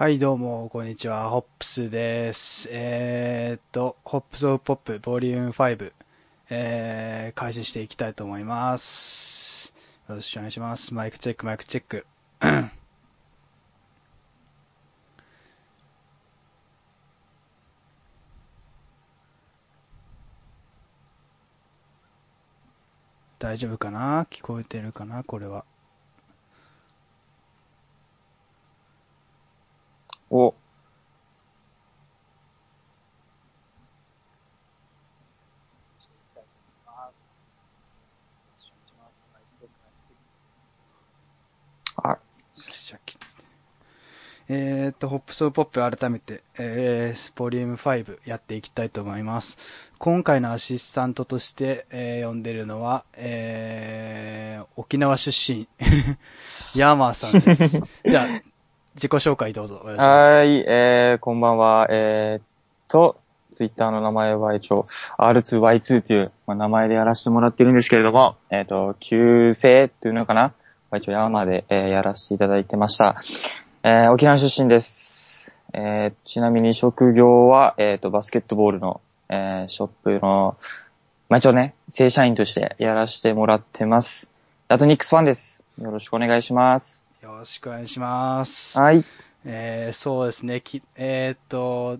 [0.00, 1.28] はい、どうも、こんにちは。
[1.28, 2.70] ホップスです。
[2.72, 5.92] えーっと、ホップスオブポップボリューム5、
[6.48, 9.74] えー、開始していきたいと思います。
[10.08, 10.94] よろしくお願いします。
[10.94, 12.06] マイクチェック、マイクチェック。
[23.38, 24.24] 大丈夫かな？
[24.30, 25.24] 聞こえてるかな？
[25.24, 25.66] これは。
[30.30, 30.54] お、
[41.96, 42.18] あ、
[42.56, 43.18] じゃあき
[44.52, 49.58] えーっと、ホップソーポップ改めて、えー、ボリューム5やっていきたいと思います。
[49.98, 55.68] 今回のアシスタントとして、えー呼んでるのは、えー、沖縄出身、
[56.74, 57.80] ヤーマーさんです。
[58.02, 58.26] では、
[58.96, 61.86] 自己紹介どうぞはーい、えー、こんばんは。
[61.90, 62.42] えーっ
[62.88, 63.20] と、
[63.54, 70.42] ツイッターの名前は一応 R2Y2 という、まあ、名前でやらせてもらってるんですけれども、えーっと、旧姓っていうのかな？
[70.90, 73.22] まあ一応ヤーマーで、えーやらせていただいてました。
[73.84, 75.54] えー沖縄出身です。
[75.72, 80.56] えーちなみに職業は、えーと、バスケットボールの、えーショップの、
[81.28, 84.28] まあ一応ね、正社員としてやらせてもらってます。
[84.66, 85.62] あとニックスファンです。
[85.80, 87.04] よろしくお願いします。
[87.20, 87.24] す。
[87.24, 88.78] よろしくお願いします。
[88.78, 89.04] はい。
[89.44, 91.98] えー、そうですね、きえーっと、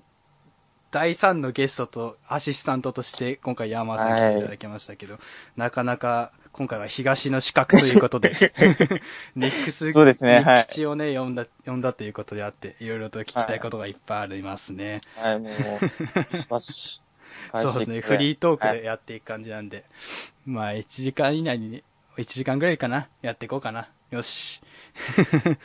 [0.91, 5.19] 第3のゲストとアシスタントとして今回ヤーマーさん来ていただきましたけど、
[5.57, 8.53] なかなか今回は東の資格ということで、
[9.37, 15.01] ネックス、そうですねネはいックチをね、読んだ、読んだということであって、いろいろと聞きたいことがいっぱいありますね。
[15.17, 17.03] はい、もう、しばし。
[17.55, 19.85] そうですね、フリートークでやっていく感じなんで、
[20.45, 21.85] まあ1時間以内に、
[22.19, 23.89] 1時間ぐらいかな、やっていこうかな。
[24.11, 24.61] よし。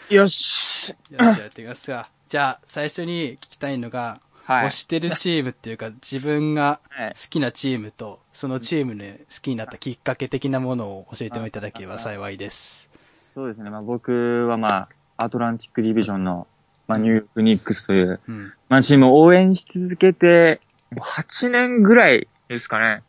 [0.10, 0.96] よし。
[1.10, 2.08] じゃあやってみますが。
[2.30, 4.70] じゃあ、最初に聞きたいのが、はい推。
[4.70, 12.92] してるチームっていうか、自分がはい好きなチームと、そのチームで好きになったきっかけ的なものを教えてもいただければ幸いです。
[13.12, 16.46] そうですね、まあ僕はまあ、アトランティックディビジョンの、
[16.88, 18.54] まあニューヨークニックスという、うん。
[18.70, 20.62] まあチームを応援し続けて、
[20.92, 23.02] もう8年ぐらいですかね。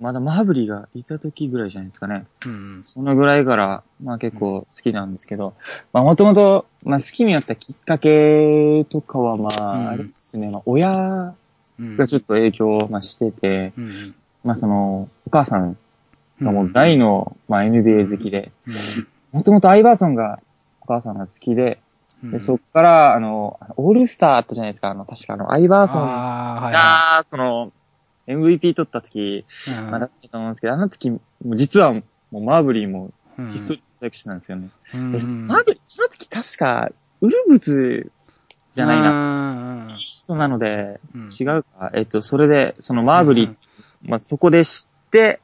[0.00, 2.26] まだマーブリーがいた時ぐらいじゃないですかね。
[2.46, 2.80] うん。
[2.84, 5.54] そのぐらいから、まあ結構好きなんですけど、
[5.92, 11.34] まあもともと、まあ好きになったきっかけとかはまうんあ、あれですね、まあ親
[11.80, 11.96] うん。
[11.96, 14.14] がちょっと影響をまあしてて、うん。
[14.44, 15.76] まあその、お母さん
[16.42, 18.74] がもううん大の、まあ NBA 好きで、うん
[19.30, 20.40] もともとアイバーソンが、
[20.80, 21.80] お母さんが好きで、
[22.24, 26.06] うんで、そっから、あの、オールスターあったじゃないですか、あの、確かあの、アイバーソンあ
[26.58, 27.72] あ、はいはが、その、
[28.28, 29.44] MVP 取った時、い。
[29.90, 32.02] まあだったと思うんですけど、あの時、もう実は、も
[32.32, 34.68] うマーブリーもうんひっそりコレクションなんですよね。
[34.94, 36.90] うんでマーブリー、その時確か、
[37.20, 38.12] ウルブズ
[38.74, 41.90] じゃないな、な人なので、うん違うか。
[41.94, 43.56] えっと、それで、そのマーブリー、
[44.02, 45.40] まあそこで知って。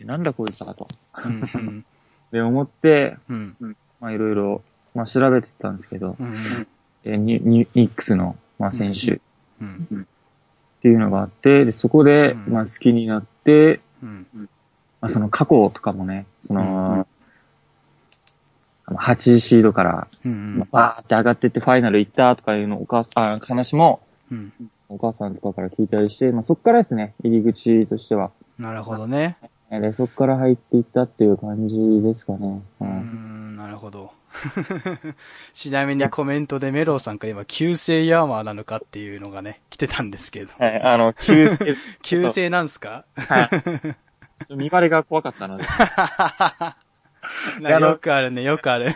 [0.00, 0.86] なんだこいつだと。
[1.24, 1.84] うん
[2.30, 3.56] で、思って、うん。
[4.00, 4.62] まあいろいろ、
[4.94, 6.34] まあ調べてたんですけど、うん。
[7.04, 9.20] えニニックスの、まあ、選手
[10.78, 10.82] っうん。
[10.82, 14.26] ていうのがあって、でそこで、うんまあ、好きになって、うん。
[15.00, 17.06] まあ、その過去とかもね、その、
[18.86, 24.00] あの8シードから、うんまあ、バーって上がってってファイナル行ったとかいうのお母さん、あ話も
[24.30, 24.52] うん。
[24.88, 28.30] お母さんとかから聞いたりして、まあ、そこからですね、入り口としては。
[28.58, 29.36] なるほどね。
[29.70, 32.62] で、そこから入っていったっていう感じですかね。
[32.80, 34.12] うーうんん、なるほど。
[35.54, 40.52] ちなみにコメントでメロウさんから今、旧姓ヤーマーなのかっていうのがね、来てたんですけど。
[40.58, 43.04] はい、あの、急性、 旧姓なんすか？
[43.16, 43.48] はい。
[44.54, 45.64] 見バレが怖かったので。
[47.68, 48.94] よくあるね、よくある。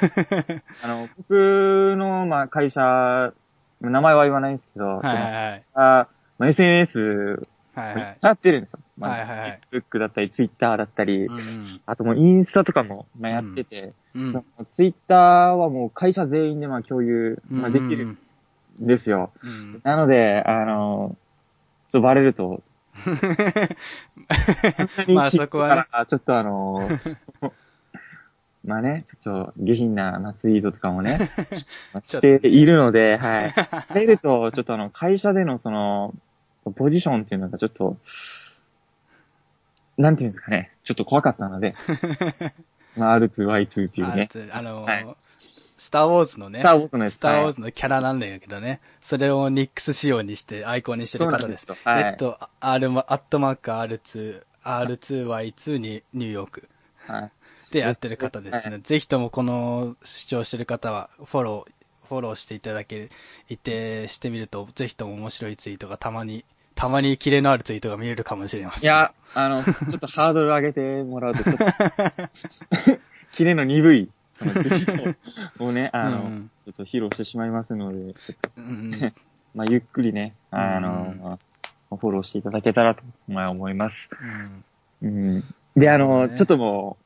[0.82, 3.32] あの、僕の、まあ、会社、
[3.81, 5.65] 名前は言わないんですけど、はいはいはい。
[5.75, 8.19] そのあまあ、SNS はいはい。
[8.21, 8.81] やってるんですよ。
[8.99, 11.41] まあ、はいはいはい Facebook だったり、Twitter だったり、うん
[11.86, 14.45] あともうインスタとかも、まあ、やってて、うん。
[14.66, 18.19] Twitter はもう会社全員でまあ共有、まあ、できるん
[18.80, 19.33] ですよ。
[19.42, 19.80] うん。
[19.83, 21.16] なので、あの、
[21.91, 22.63] ちょっとバレると、
[25.09, 25.86] まあそこはねね。
[26.07, 26.89] ちょっとあの、
[28.65, 31.18] まあね、ちょっと下品なまあツイートとかもね、
[31.92, 33.54] まあしているので、はい。
[33.89, 36.15] バレると、ちょっとあの、会社でのその、
[36.70, 37.97] ポジションっていうのがちょっと、
[39.98, 41.74] なんていうんですかね、ちょっと怖かったので、
[42.97, 45.16] まあ、R2Y2 っていうね、ああのはい。
[45.82, 47.14] スターウォーズのね、スターウォーズのやつ。
[47.14, 51.66] スターウォーはいズのキャラなんだけどね、それをニックス仕様にしてアイコンにしてる方です。
[51.66, 51.91] ですよ。
[51.92, 52.04] はい。
[52.04, 56.68] えっと、R、アットマーク R2、R2Y2 にニューヨーク。
[57.06, 57.32] はい。
[57.72, 58.78] でやってる方ですね。
[58.78, 61.72] ぜひともこの視聴してる方はフォロー、
[62.08, 63.10] フォローしていただけ、
[63.48, 66.44] いて、してみると、ぜひとも面白いツイートがたまに、
[66.74, 68.84] たまにキレのあるツイートが見れるかもしれません。
[68.84, 71.65] いや、あの、ちょっとハードル上げてもらうと、ちょっと、
[73.33, 75.16] キレの鈍い、そのツイー
[75.59, 76.51] トをね、あの、うん。
[76.65, 78.15] ちょっと披露してしまいますので、
[78.57, 78.91] うん
[79.54, 81.39] まあ、ゆっくりね、あの、
[81.91, 84.10] フォローしていただけたらと、まあ、思います。
[85.03, 85.34] うん。
[85.34, 85.45] うん。
[85.77, 86.36] で、あの、ね。
[86.36, 87.02] ちょっともう、うん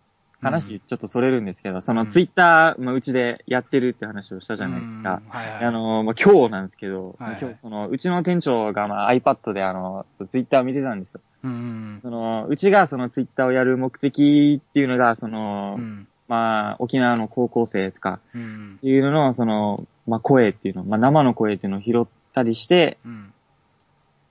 [0.47, 5.23] 話ちょっとそれるんですけど、そのうんツイッター、まあ、うちでやってるって話をしたじゃないですか。
[5.25, 5.65] うんはいはい。
[5.65, 11.21] あの、まあ、今日なんですけど、はいはい今日その、うちの店長がまあ iPad であの、ツイッターを見てたんですよ。
[11.45, 11.97] うん。
[11.99, 16.09] その、うちがそのツイッターをやる目的っていうのが、その、うん。
[16.29, 18.81] まあ、沖縄の高校生とかうんっ。
[18.81, 23.33] ていうのの、その、まあ、声っていうの、まあ、生の声っていうのを拾ったりして、うん。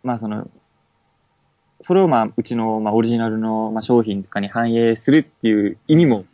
[0.03, 0.47] まあ、その、
[1.81, 6.25] それをまあ、うちの、まあ、オリジナルの、まあ、商品とかに反映するっていう意味も、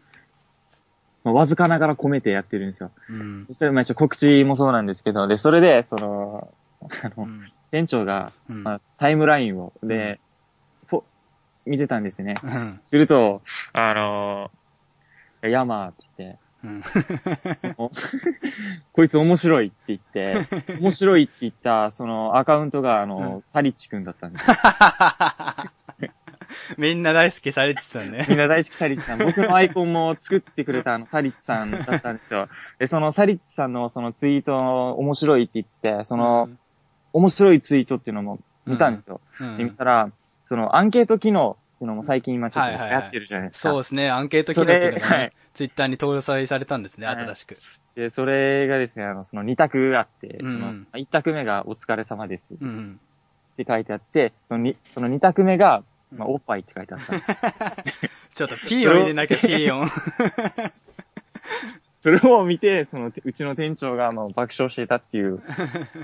[1.24, 2.92] まあ、わずかながら込めてやってるんですよ。
[3.10, 3.48] うん。
[3.52, 6.54] それ、まあ、一応告知もそうなんですけど、で、それで、その、
[7.04, 7.52] あの、うん。
[7.72, 10.20] 店長が、うんまあ、タイムラインを、で、
[10.88, 11.04] フォ
[11.66, 12.36] 見てたんですね。
[12.44, 12.80] うん。
[12.82, 13.42] すると、
[13.74, 16.84] あのー、ヤマーって言って、うん。
[17.78, 17.92] お
[18.94, 20.36] こいつ面白いって言って、
[20.80, 24.56] 面白いって言った、そのアカウントが、あの、サリッチくんだったんですよ。
[26.78, 28.26] みんな大好きサリッチさんね。
[28.30, 29.20] みんな大好きサリッチさん。
[29.20, 32.50] 僕のアイコンも作ってくれたあの、サリッチさんだったんですよ。
[32.80, 36.50] で、そのサリッチさんのそのツイート面白いって言ってて、その、
[37.14, 39.22] 面白いツイートっていうのも見たんですよ。
[39.40, 40.12] うん、で、見たら、
[40.44, 43.72] そのアンケート機能っていうのも最近今ちょっとはいはいはいやってるじゃないですか。
[43.72, 47.56] そうですね、アンケート機能っていうのが、ねはいツイッターに搭載されたんですね、はい新しく。
[47.96, 53.00] で、それがですね、あの、その2択あって、うんその1択目がお疲れ様ですっうん。
[53.58, 55.84] て書いてあって、その 2, その2択目が、
[56.16, 57.24] まあ、おっぱいって書いてあったんで
[57.92, 58.02] す。
[58.36, 59.88] ちょっとピーヨン入れなきゃ、ピーヨン。
[62.02, 65.42] それを見て、その、うちの店長がもう爆笑していたっていう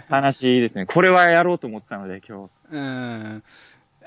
[0.10, 0.86] 話ですね。
[0.86, 2.76] これはやろうと思ってたので、今日。
[2.76, 3.44] うん。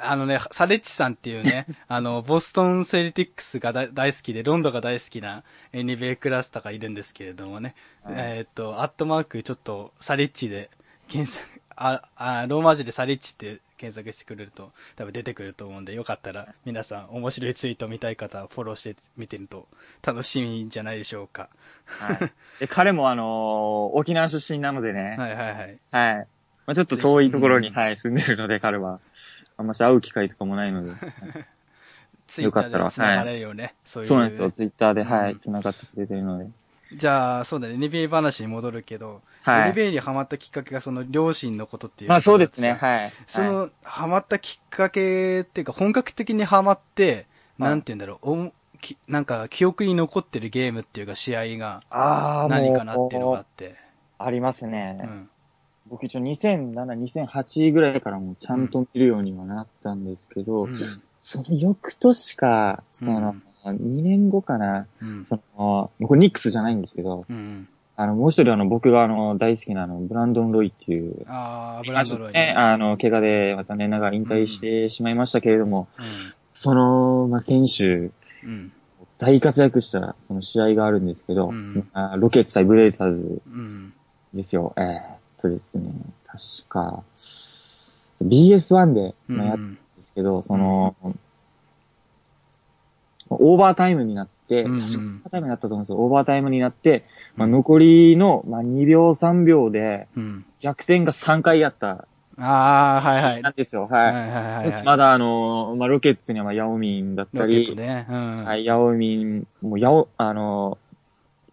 [0.02, 10.70] あのね、サレッチさんっていうね、 あの、ボストンセルティックスが大大好きで、ロンドが大好きな NBA クラスターがいるんですけれどもね、はいえーっと、アットマークちょっとサレッチで
[11.08, 19.66] 検索、あ、あ、ローマ字でサレッチって検索してくれると多分出てくると思うんで、よかったら皆さん面白いツイート見たい方はフォローしてみてると
[20.06, 21.48] 楽しみんじゃないでしょうか。
[21.86, 22.18] はい。
[22.60, 25.16] で、彼もあのー沖縄出身なのでね。
[25.18, 25.78] はいはいはい。
[25.90, 26.26] はい。
[26.66, 29.00] まあ、ちょっと遠いところに、うんはい、住んでるので、彼は。
[29.60, 30.92] あんまし会う機会とかもないので。
[32.26, 33.74] ツイッターで繋がれるよね。
[33.84, 34.08] そういう。
[34.08, 34.50] そうなんですよ。
[34.50, 36.48] ツイッターで、はい、うん繋がってくれてるので。
[36.94, 39.72] じゃあ、そうだね、NBA 話に戻るけど、はい。
[39.72, 42.10] NBA にハマったきっかけがその両親のことっていう。
[42.10, 42.98] まあそうですね、はい。
[43.00, 47.26] はいその、ハマったきっかけっていうか、本格的にハマって、はい
[47.58, 51.82] なんて言うんだろう、おもきなんか記憶に残ってるゲームっていうか試合が。
[52.48, 53.76] 何かなっていうのがあって。
[54.18, 54.98] ありますね。
[55.02, 55.30] うん。
[55.90, 56.72] 僕一応2007、
[57.26, 60.74] 2008ぐらいからもちゃんと見るようにはなったんですけど、うん
[61.22, 65.24] その翌年か、その、2年後かな、うん。
[65.26, 67.68] その、これニックスじゃないんですけど、うん。
[67.94, 76.02] あの、もう一人あの、僕があの、大好きなあの、ブランドン・ロイっていう、あー、ブランドロイね、あの、怪我で、またね、長引退してしまいましたけれども、う
[76.54, 78.12] その、まあ、選手、ん。
[78.44, 78.72] うん。
[79.18, 83.92] 大活躍した、その試合があるんですけど、うんあロケッツ対ブレイザーズうん。
[84.32, 84.72] ですよ。
[84.78, 85.92] えーっとですね、
[86.26, 87.02] 確か、
[88.22, 90.94] BS1 で、やったんですけど、その、
[93.30, 95.98] オーバータイムになって、うん確かオーバータイムになったと思うんですよ。
[95.98, 97.04] オーバータイムになって、
[97.36, 100.44] まあ、残りの、まあ、2秒3秒でうん。
[100.58, 103.42] 逆転が3回やった、あー、はいはい。
[103.42, 103.82] なんですよ。
[103.82, 104.16] ははいい。
[104.16, 104.84] はいはいはい。
[104.84, 108.06] まだあの、まあ、ロケッツにはまあヤオミンだったロケッツり、ね。
[108.08, 108.44] うん。
[108.44, 110.78] はい、ヤオミン、もうヤオ、あの、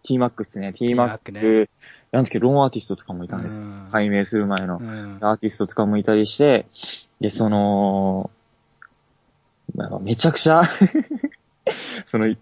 [0.02, 1.68] T マックスね、T マックね
[2.10, 3.88] なんですけど、ロンアーティストとかもいたんですようん。
[3.90, 4.82] 解明する前のう。
[4.82, 5.18] ん。
[5.20, 6.66] アーティストとかもいたりして、
[7.20, 8.30] で、その、
[9.74, 10.62] まあめちゃくちゃ、
[12.06, 12.34] その、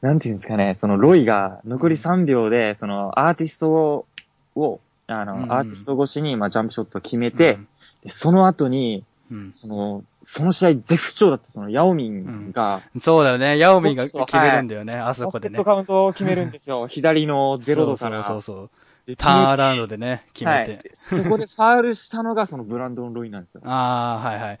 [0.00, 4.06] なんていうんですかね、そのロイが残り3秒で、そのアーティスト
[4.54, 7.58] を、あの、うんアーティスト越しに、まあ、ジャンプショットを決めて、
[8.02, 13.00] でその後に、うん、その、その試合絶不調だったそのヤオミンが、うん。
[13.00, 13.58] そうだよね。
[13.58, 15.64] ヤオミンが決めるんだよね、あそこでねット。
[15.64, 16.86] カウントを決めるんですよ。
[16.88, 18.24] 左のゼロ度から。
[18.24, 18.70] そうそうそう
[19.06, 20.72] でターンアラウンドでね、決めて。
[20.72, 20.90] はい。
[20.92, 23.62] そこでファールしたのがそのブランドン・ロイなんですよ。
[23.64, 24.58] ああ、はいはい。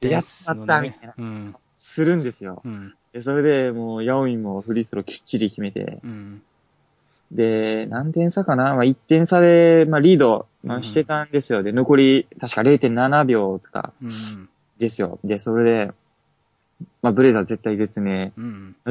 [0.00, 1.54] でやっちまったみたいなうん。
[1.76, 2.60] するんですよ。
[2.64, 2.94] うん。
[3.12, 6.42] で、それでもう、ヤオミンもフリースローきっちり決めて、うん。
[7.32, 8.74] で、何点差かな？
[8.74, 11.62] まあ、1点差で、まあ、リード、まあ、うんしてたんですよ。
[11.62, 14.48] で、残り、確か0.7秒とかうん。
[14.78, 15.18] ですよ。
[15.24, 15.92] で、それで、
[17.02, 18.32] まあ、ブレイザー絶対絶命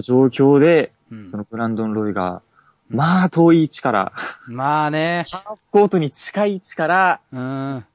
[0.02, 1.30] 状況で、うん。
[1.30, 2.42] そのブランドン・ロイが、
[2.90, 4.14] まあ遠い位置から、
[4.48, 5.26] まあね。
[5.30, 7.86] ハーフコートに近い位置から、うん。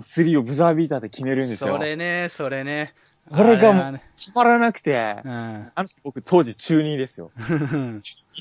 [0.00, 1.76] スリーをブザービーターで決めるんですよ。
[1.76, 2.90] それね、それね。
[2.94, 5.30] それがもうあね決まらなくて、うん。
[5.30, 7.30] あの時僕当時中2ですよ。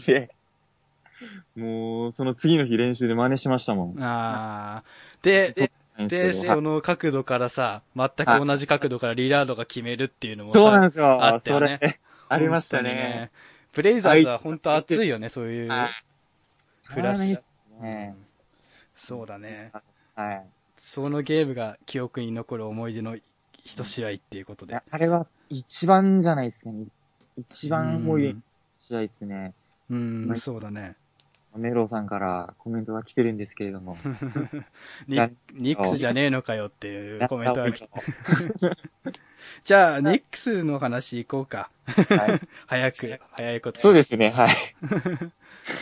[0.07, 0.29] で、
[1.55, 4.01] もう、その次の日練習で真似しましたもん。
[4.01, 4.83] ああ。
[5.21, 5.53] で、
[5.97, 11.23] で、で、その角度からさ、全く同じ角度からリラードが決めるっていうのもさそうなんですよ。
[11.23, 11.99] あったよね
[12.29, 13.31] ありましたね。。
[13.73, 15.89] ブレイザーズは本当熱いよね、そういうはい。
[16.83, 18.13] フラッシュ。
[18.95, 19.71] そうだね。
[20.15, 20.45] はい。
[20.77, 23.17] そのゲームが記憶に残る思い出の
[23.63, 24.81] 一試合っていうことで。
[24.89, 26.85] あれは一番じゃないですかね。
[27.37, 28.35] 一番思い
[28.79, 29.53] 試合ですね。
[29.89, 30.95] うん、そうだね。
[31.55, 33.97] メローさんからコメントが来てるんですけれども。
[35.07, 35.17] ニ
[35.75, 37.89] ックスじゃねえのかよっていうコメントが来て。
[38.65, 38.77] は
[39.63, 41.69] じゃあ、ニックスの話行こうか。
[41.87, 42.39] い。
[42.67, 43.79] 早く、早いこと。
[43.79, 44.55] そうですね、はい。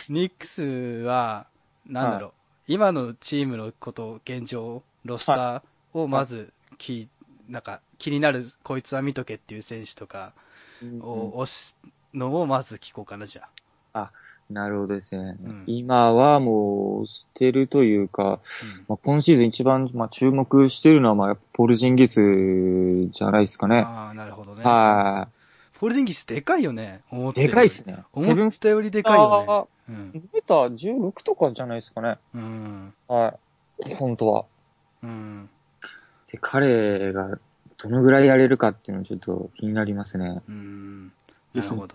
[0.08, 1.46] ニックスは、
[1.86, 2.32] なんだろう、
[2.66, 7.08] 今のチームのこと、現状、ロスターをまず、き、
[7.48, 10.32] なんか、気になる、こいつは見とけっていう選手とか
[11.00, 11.76] を押す
[12.14, 13.48] のをまず聞こうかな、じゃあ。
[14.50, 15.36] なるほどですね。
[15.44, 18.30] うん今はもう、してるというか、うん
[18.88, 22.20] まあ、今シーズン一番、まあ、注目してるのは、まあ、ポルジンギス
[23.10, 23.80] じゃないですかね。
[23.80, 24.62] ああ、なるほどね。
[24.64, 25.28] は
[25.78, 27.02] ポルジンギスでかいよね。
[27.10, 27.98] 思っでかいっすね。
[28.12, 29.94] 思ったよりでかいよね。
[29.94, 30.12] うん。
[30.12, 30.20] ね。
[30.32, 32.18] メーター16とかじゃないですかね。
[32.34, 32.94] うん。
[33.06, 33.34] は
[33.86, 33.94] い。
[33.94, 34.44] 本当は。
[35.04, 35.48] うん。
[36.32, 37.38] で、彼が
[37.76, 40.42] どのぐらいやれるかっていうのはちょっと気になりますね。
[40.48, 41.12] うん。
[41.54, 41.94] なるほど。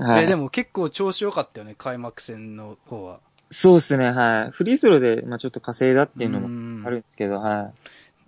[0.00, 0.24] はい。
[0.24, 3.20] え、でも結構調子良かったよね、開幕戦の方は。
[3.50, 4.50] そうですね、はい。
[4.50, 7.72] フリースローで、まあちょっと稼いだっていうのももあるんですけど、は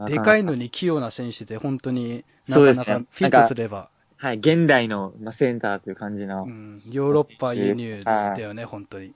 [0.00, 0.10] い。
[0.10, 9.14] でかいのに器用な選手で、本当になかなかフィットすれば、はい、現代の、まあ、センターという感じの、うん、ヨーロッパ輸入だよね、本当に。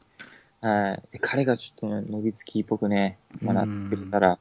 [0.61, 1.03] はい。
[1.13, 4.39] で彼がちょっと伸びつきっぽくね、まあ、なってくれたら、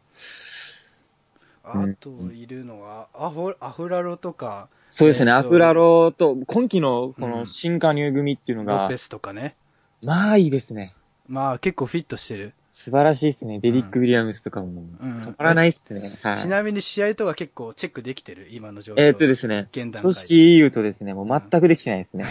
[1.64, 9.58] あといるのは、アフアフラロとか、そうですね、えっとアフラロと、今季のこうんの新加入組っていうのが、ロペスとかね。
[10.02, 10.96] まあいいですね。
[11.28, 12.54] まあ結構フィットしてる。
[12.70, 13.60] 素晴らしいですね。
[13.60, 16.18] デリック・ウィリアムスとかも、うん止まらないっすね。
[16.22, 16.38] はい。
[16.38, 19.02] ちなみに試合とか結構チェックできてる、今の状況。
[19.02, 22.26] えーっとですね、現段階組織言うとですね、もう全くできてないですね。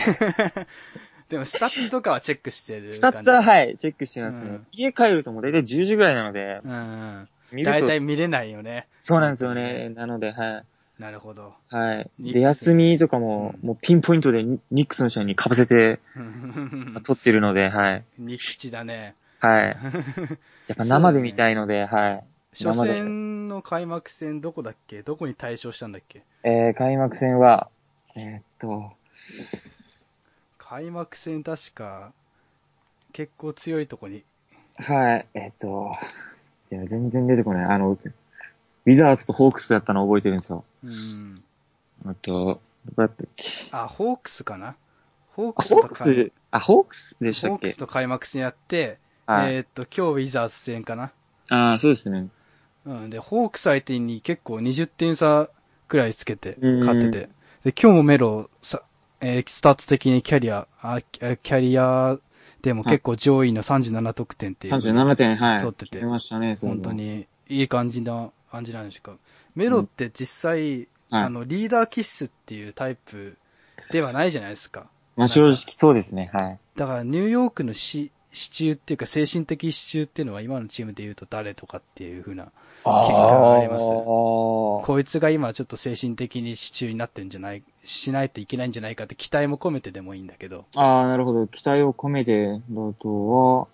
[1.28, 2.94] でもスタッツとかはチェックしてる。
[2.94, 4.44] スタッツははい、チェックしてますね。
[4.47, 7.28] うん家帰るともう大体10時ぐらいなので、うん。
[7.52, 8.87] 見るとだいたい、見れないよね。
[9.02, 9.90] そうなんですよね。
[9.90, 10.64] なので、はい。
[10.98, 11.54] なるほど。
[11.70, 12.10] はい。
[12.20, 15.98] で、休みとかも、うんもうピンポイントでニックスの試合にかぶせて、
[17.04, 18.04] 撮ってるので、はい。
[18.18, 19.14] ニクチだね。
[19.40, 19.76] はい。
[20.68, 22.24] やっぱ生で見たいので、はい。
[22.62, 25.02] 初戦の開幕戦どこだっけ？
[25.02, 26.22] どこに対象したんだっけ？
[26.44, 27.68] えー、開幕戦は、
[28.16, 28.92] えーっと、
[30.58, 32.12] 開幕戦確か、
[33.12, 34.22] 結構強いとこに。
[34.76, 35.96] はい、えーっと、
[36.70, 37.64] いや全然出てこない。
[37.66, 37.98] あの、
[38.86, 40.64] ウィザーズとホークスだったの覚えてるんですよ。
[40.84, 41.34] うん。
[42.06, 43.44] あと、どこだったっけ？
[43.70, 44.76] あ、ホークスかな？
[45.32, 47.52] ホーククスと開ス、あ、ホークスでしたっけ？
[47.52, 49.54] ホークスと開幕戦やって、はい。
[49.54, 51.12] えーっと、今日ウィザーズ戦かな？
[51.48, 52.28] ああ、そうですね。
[52.84, 53.10] うん。
[53.10, 55.48] で、ホークス相手に結構20点差
[55.88, 57.28] くらいつけて、うん勝ってて。
[57.64, 58.82] で、今日もメロ、さ、
[59.20, 62.18] えースタッツ的にキャリア、あキャリア
[62.60, 64.74] でも結構上位の37得点っていう。
[64.74, 65.60] 37点、はい。
[65.60, 66.92] 取ってて出ましたね、本当。
[66.92, 69.16] にいい感じな、感じなんですか。
[69.56, 73.37] メロって実際、はいあの、リーダー気質っていうタイプ
[73.90, 74.87] ではないじゃないですか。
[75.16, 76.58] まあ正直そうですね、はい。
[76.76, 82.50] だからニューヨークのし支柱っていうか精神的支柱っていうのは今のチームで言うと誰とかっていう風な、
[82.84, 90.64] あがありますあこいつが今ちょっと精神的に支柱になってるんじゃない、しないといけないんじゃないかって期待も込めてでもいいんだけど。
[90.75, 91.46] ああ、なるほど。
[91.46, 92.61] 期待を込めて、だ
[92.94, 93.68] とは、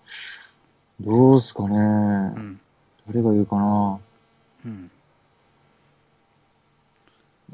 [0.99, 1.75] どうすかね。
[1.75, 2.59] うん。
[3.07, 3.99] 誰が言うかな。
[4.65, 4.91] うん。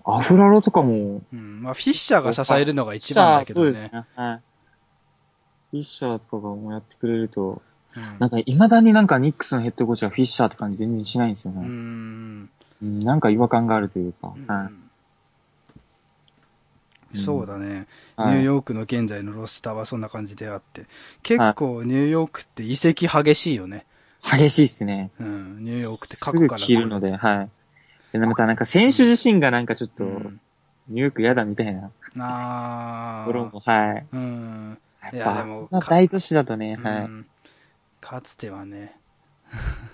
[0.06, 1.62] アフラロとかも、うん。
[1.64, 3.72] まあ、フィッシャーが支えるのが一番だけどね。
[3.72, 4.06] フィッシャーそうですね。
[4.16, 4.42] はい。
[5.72, 7.62] フィッシャーとかがもうやってくれると、
[7.96, 11.68] うんなんか未だになんかニックスのヘッドコーチはフィッシャーって感じ全然しないんですようね。
[11.68, 12.50] ん。
[12.84, 14.34] うんなんか違和感があるというか。
[14.36, 14.70] うんは
[17.14, 17.18] い。
[17.18, 17.88] そうだね。
[18.18, 20.86] はいニューヨークの現在のロスターはそんな感じであって。
[21.24, 23.86] 結構ニューヨークって移籍激しいよね。
[24.24, 25.12] 激しいっすね。
[25.20, 25.64] うん。
[25.64, 26.60] ニューヨークってすぐ過去から。
[26.60, 27.50] 切るので、はい。
[28.12, 30.42] で、またなんか選手自身がなんかちょっと、うん。
[30.90, 34.06] ニューヨーク嫌だみたいななところも、はい。
[34.12, 34.78] うん。
[35.14, 37.02] いやっぱ、大都市だとね、うはい。
[37.04, 37.26] ん
[38.00, 38.96] かつてはね。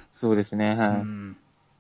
[0.08, 1.02] そうですね、うはい。
[1.04, 1.38] ん。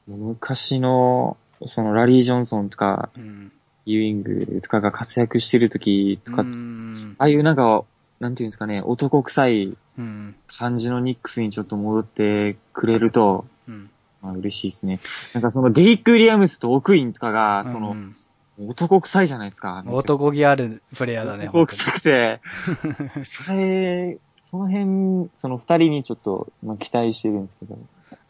[0.07, 3.51] 昔の、そのラリー・ジョンソンとか、うん。
[3.85, 7.83] ユーイングとかが活躍してる時とか、うんああいうなんか、
[8.19, 10.35] なんていうんですかね、男臭いうん。
[10.47, 13.89] 感じのニックスにちょっと戻ってくれると、うん。
[14.21, 14.99] まあ嬉しいですね。
[15.33, 18.15] なんかそのデリック・ウィリアムスとオクインとかが、その、うん
[18.59, 19.83] 男臭いじゃないですか。
[19.87, 21.47] 男気あるプレイヤーだね。
[21.47, 22.39] 男臭くて、
[23.25, 27.79] それ、その辺、その二人にちょっと、まあ、期待してるんですけど。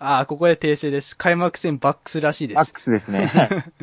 [0.05, 1.17] ああ、ここで訂正です。
[1.17, 2.57] 開幕戦バックスらしいです。
[2.57, 3.31] バックスですね。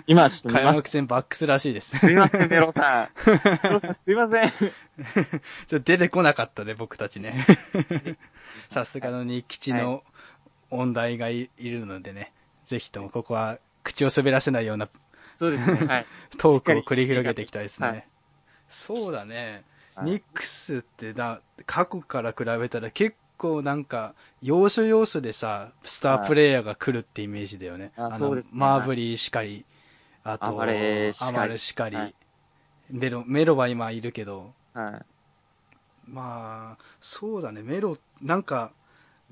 [0.07, 0.65] 今ちょっと見開。
[0.65, 1.99] 幕戦バックスらしいです。
[1.99, 3.09] すいません、メロさん。
[3.97, 4.51] すいません。
[4.51, 4.73] ちょっ
[5.69, 7.47] と出てこなかったね、僕たちね。
[8.71, 10.05] さすがの日吉の
[10.69, 12.35] 音大がいいるのでね、
[12.67, 14.91] ぜひともここは口を滑らせないような
[15.39, 15.87] そうですね。
[15.87, 16.07] はい。
[16.37, 17.89] トークを繰り広げていきたいですね。
[17.89, 18.07] はい
[18.69, 19.65] そうだね。
[19.95, 27.93] はいニックスってな、過去から比べたら結構なんか、要所要所でさ、スタープレイヤーが来るってイメージだよね。
[27.97, 28.59] あのそうですね。
[28.59, 29.65] マーブリーしかり、
[30.23, 31.59] あと、アマレしかり。
[31.59, 32.15] しかり、はい。
[32.91, 35.07] メロ、メロは今いるけど、はい。
[36.07, 38.73] まあ、そうだね、メロ、なんか、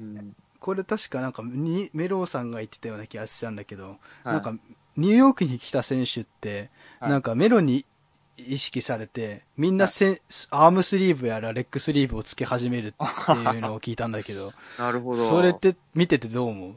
[0.01, 0.35] うん。
[0.61, 3.97] これ確かなんかに、メロさんが言ってたような気がしたんだけど、は
[4.31, 4.33] い。
[4.33, 4.55] なんか、
[4.97, 7.11] ニューヨークに来た選手って、はい。
[7.11, 7.85] なんかメロに
[8.39, 15.25] 意識されて、みんなせ、アームスリーブやらレッグスリーブをつけ始めるっていうのを聞いたんだけど、 なるほど。
[15.25, 16.75] それって見ててどう思う？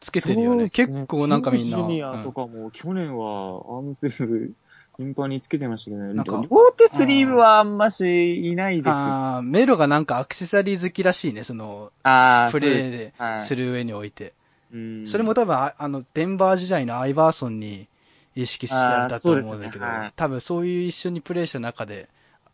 [0.00, 0.70] つけてるよね。
[0.70, 1.76] 結構なんかみんな。
[1.78, 4.52] ジュニアとうんかも、去年はアームスリーブ
[4.96, 6.14] 頻繁につけてましたけどね。
[6.14, 8.92] なんか両手スリーブはあんましいないですよ。
[8.94, 14.34] あーメロがなんかアクセサリー好きらしいね、その、あープレーそうででする上において。
[14.72, 17.88] うんそれも多分、ああの、デンバー時代のアイバーソンに
[18.34, 19.90] 意識してやったと思うんだけど、ね。
[19.90, 20.12] はい。
[20.16, 22.08] 多分そういう一緒にプレイした中で、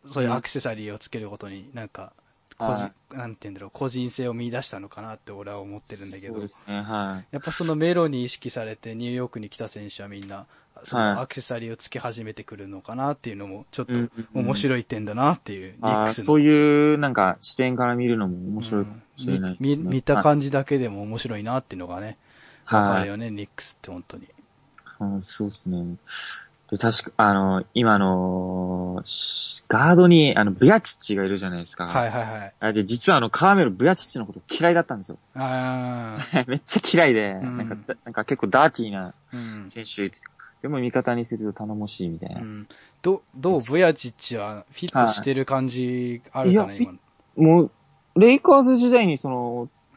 [0.07, 2.13] そういうアクセサリーをつけることになんか、
[2.57, 7.27] 個人はなんて言うんだろう、個人性を見出したのかなって俺は思ってるんだけどね、はい。
[7.31, 10.45] やっぱそのメロに意識されてニューヨークに来た選手はみんな、
[10.83, 11.15] そはい。
[11.15, 13.93] のアクセサリーをつけ始めてくるのかなっていうのも、ちょっと
[14.33, 15.75] 面白い点だなっていう。
[16.09, 22.17] そういう、なんか、視点から見るのも面白いかもしれないうん見見た感じだけでも面白いなっていうのがね、
[22.65, 22.81] はい。
[22.81, 24.27] わかるよね、ニックスって本当に。
[24.99, 25.97] うんそうですね。
[26.69, 31.85] で、確か、あの、今の、しガードに、あの、ブヤチッチがいるじゃないですか。
[31.85, 32.53] はいはいはい。
[32.59, 35.17] あれで、実はあの、カーメル、ブヤチッチのこと嫌いだったんですよ。
[35.35, 39.71] あ めっちゃ嫌いで、うんなんかだ、なんか結構ダーティーなあ、うん。
[39.71, 40.11] 選手、
[40.61, 42.41] でも味方にすると頼もしいみたいな。
[42.41, 42.67] うん。
[43.01, 46.99] ど、どう、ブヤチッチはフィットしてる感じあるかな、いや今。
[47.35, 47.71] もう、
[48.15, 49.29] レイカーズ時代にそ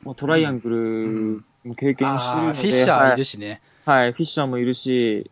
[0.05, 3.49] の、トライアングルも経験してるあので、ーフィッシャーいるはいしね。
[3.49, 5.31] はい、フィッシャーもいるし、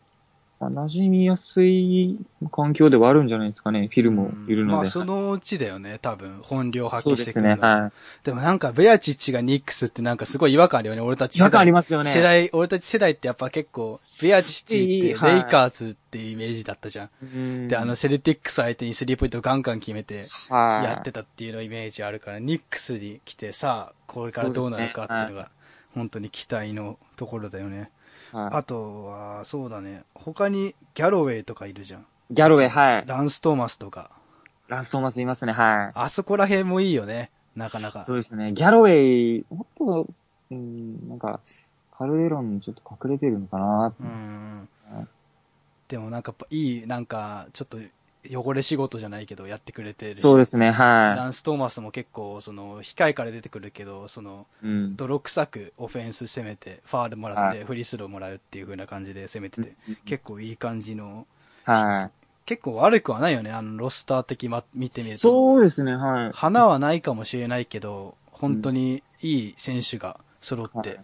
[0.61, 2.19] まあ、馴染みやすい
[2.53, 3.89] 環境ではあるんじゃないですかね。
[3.91, 4.75] フィルもいるので。
[4.75, 6.41] まあ、そのうちだよね、多分。
[6.43, 7.53] 本領発そうですね。
[7.53, 7.93] 揮してくるのははい。
[8.25, 12.11] でもなんか、ベアチッチがニックスってなんかすごい違和感あるよね、俺たち違和感ありますよね。
[12.11, 17.11] 世代、俺たち世代ってやっぱ結構、ベアチッチってはいレイカーズっていうイメージだったじゃん。
[17.23, 20.85] うんで、あの、、セルティックス相手にスリーポイントガンガン決めてはい。
[20.85, 25.51] やってたっていうのイメージあるから、ニックスに来てさあ、これからどうなるかっていうのが、
[25.95, 27.91] 本当に期待のところだよね。
[28.33, 32.07] はいあとは、そうだね、他にギャロウェイとかいるじゃん。
[32.31, 33.05] ギャロウェイ、はい。
[33.07, 34.11] ランス・トーマスとか。
[34.69, 35.93] ランストーマスいますね、はい。
[35.95, 38.03] あそこら辺もいいよね、なかなか。
[38.03, 38.53] そうですね。
[38.53, 40.07] ギャロウェイ、もっと、
[40.51, 41.41] うん、なんか、
[41.97, 44.69] カルデロンにちょっと隠れてるのかなうん
[45.89, 47.79] でもなんか、いい、なんか、ちょっと
[48.29, 54.67] 汚れ仕事じゃないけど、やってくれてるしそうですね、はランス・トーマスも結構、その、控えから出てくるけど、その、い。
[54.67, 54.97] うん。
[54.97, 61.27] 泥臭くオフェンス攻めて、ファールもらって、はフリースローもらうっていう風な感じで攻めてて、結構いい感じの、
[61.65, 62.11] は
[62.47, 65.13] 結構悪くはないよね、あの、ロスター的ま、見てみい。
[65.13, 65.21] ると。
[65.21, 66.31] そうですね、はい。
[66.35, 71.01] 花はないかもしれないけど、本当にいい選手が揃っはいて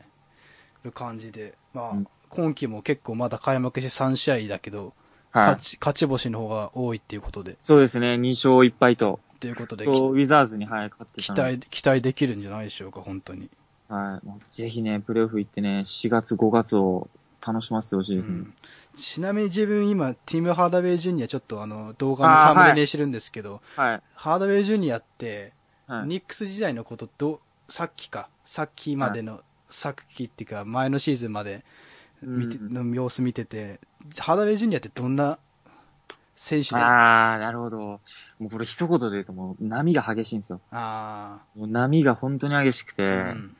[0.82, 4.92] る感じで、まあうん、今季も結構まだ開幕して3試合だけど、はい。
[5.40, 13.50] 勝ち、勝ち星の方が多いっていうことで、そうですね、2勝1敗と、ということで、とウィザーズに、はい、勝って期待、期待できるんじゃないでしょうか、本当に。
[13.88, 14.28] はい。
[14.50, 17.08] ぜひね、プレイオフ行ってね、4月、5月を
[17.46, 18.34] 楽しませてほしいですね。
[18.36, 18.54] うん
[18.96, 24.02] ちなみに自分今、ティム・ハーダウェイ・ジュニアちょっとあの、動画のサムネにしてるんですけど、はい。
[24.14, 25.52] ハーダウェイ・ジュニアって、
[25.86, 26.06] はい。
[26.06, 31.62] ニックス時代のことど、さっきか、さっきまでの、さっきっていうか、前のシーズンまで
[32.22, 33.80] 見て、うんの様子見てて、
[34.18, 35.38] ハーダウェイ・ジュニアってどんな
[36.34, 36.80] 選手で？
[36.80, 37.78] ああー、なるほど。
[37.78, 38.00] も
[38.40, 40.60] うこれ一言で言うともう波が激しいんですよ。
[40.70, 43.56] あもう波が本当に激しくて、ー、うん。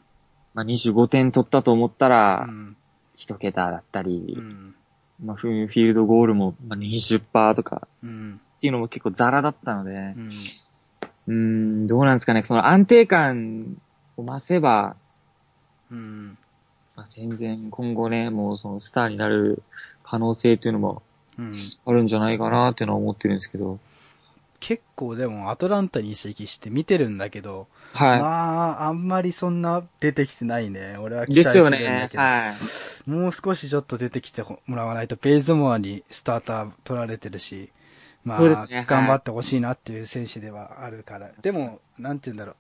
[0.55, 2.77] まあ25点取ったと思ったらう、ん。
[3.17, 4.75] 一桁だったり、うん。
[5.25, 8.41] まあフィールドゴールもまあ20%とかうん。
[8.57, 10.31] っていうのも結構ザラだったのでう、ん。
[11.29, 12.43] うーん、どうなんですかね。
[12.45, 13.77] その安定感
[14.17, 14.97] を増せば、
[15.91, 16.39] うん
[16.97, 19.63] まあ、全然今後ね、もうそのスターになる
[20.03, 21.03] 可能性っていうのも
[21.39, 21.53] うん
[21.85, 23.79] あるんじゃないかなっていうのは思ってるんですけど。
[24.59, 30.97] 結構でもアトランタに移籍して見てるんだけど、はまあ、あんまりそんな出てきてないね。
[30.99, 32.09] 俺は期ですよ待してるんだね。
[32.11, 32.23] けど。
[32.23, 32.53] は
[33.07, 33.11] い。
[33.11, 37.71] もう少しちょっと出てきてもらわないと、ベイズモアにスターター取られてるし、
[38.25, 41.31] まあ、ねはい頑張ってほしいなっていう選手ではあるから。
[41.43, 42.57] でも、なんて言うんだろう。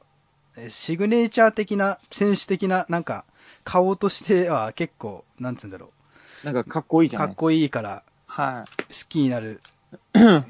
[0.58, 3.24] えシグネーチャー的な、選手的な、なんか、
[3.64, 5.92] 顔としては結構、なんて言うんだろ
[6.44, 7.18] なんかかっこいいじう。
[7.18, 7.42] かっゃないですか。
[7.42, 9.60] こいいから、は好きになる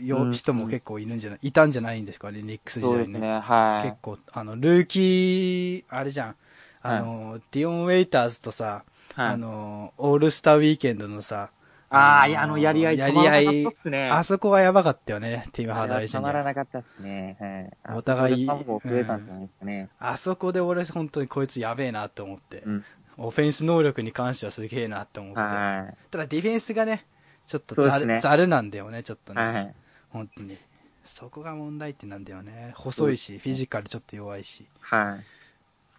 [0.00, 0.06] い。
[0.06, 3.38] よ人も結構いるんじゃない、いたんじゃないんですかね、ニックス時代にそうですね。
[3.40, 3.82] はい。
[3.88, 6.36] 結構、あの、ルーキー、あれじゃん。
[6.82, 11.50] あの、ディオン・ウェイターズとさ、はいあの、オールスターウィーケンドのさ、
[11.88, 13.66] ああ、いや、あの、やり合い、やり合い。
[14.10, 16.42] あそこはやばかったよね、ティム・ハーダーイジたまら。
[16.42, 17.36] なかったっすね。
[17.84, 17.96] はい。
[17.98, 19.88] お互いあそこでファンも増えたんじゃないですかね。
[19.98, 22.84] あそこで俺本当にこいつやべえなって思って、うん。
[23.18, 25.40] オフェンス能力に関してはすげえなって思って。
[25.40, 27.06] はただディフェンスがね、
[27.46, 29.36] ちょっとざる,、ざるなんだよね、ちょっとい。
[29.36, 29.42] ね。
[29.42, 29.74] はい。
[30.10, 30.58] 本当に。
[31.04, 32.72] そこが問題点なんだよね。
[32.76, 34.66] 細いし、フィジカルちょっと弱いし。
[34.80, 35.18] はい。
[35.18, 35.22] っ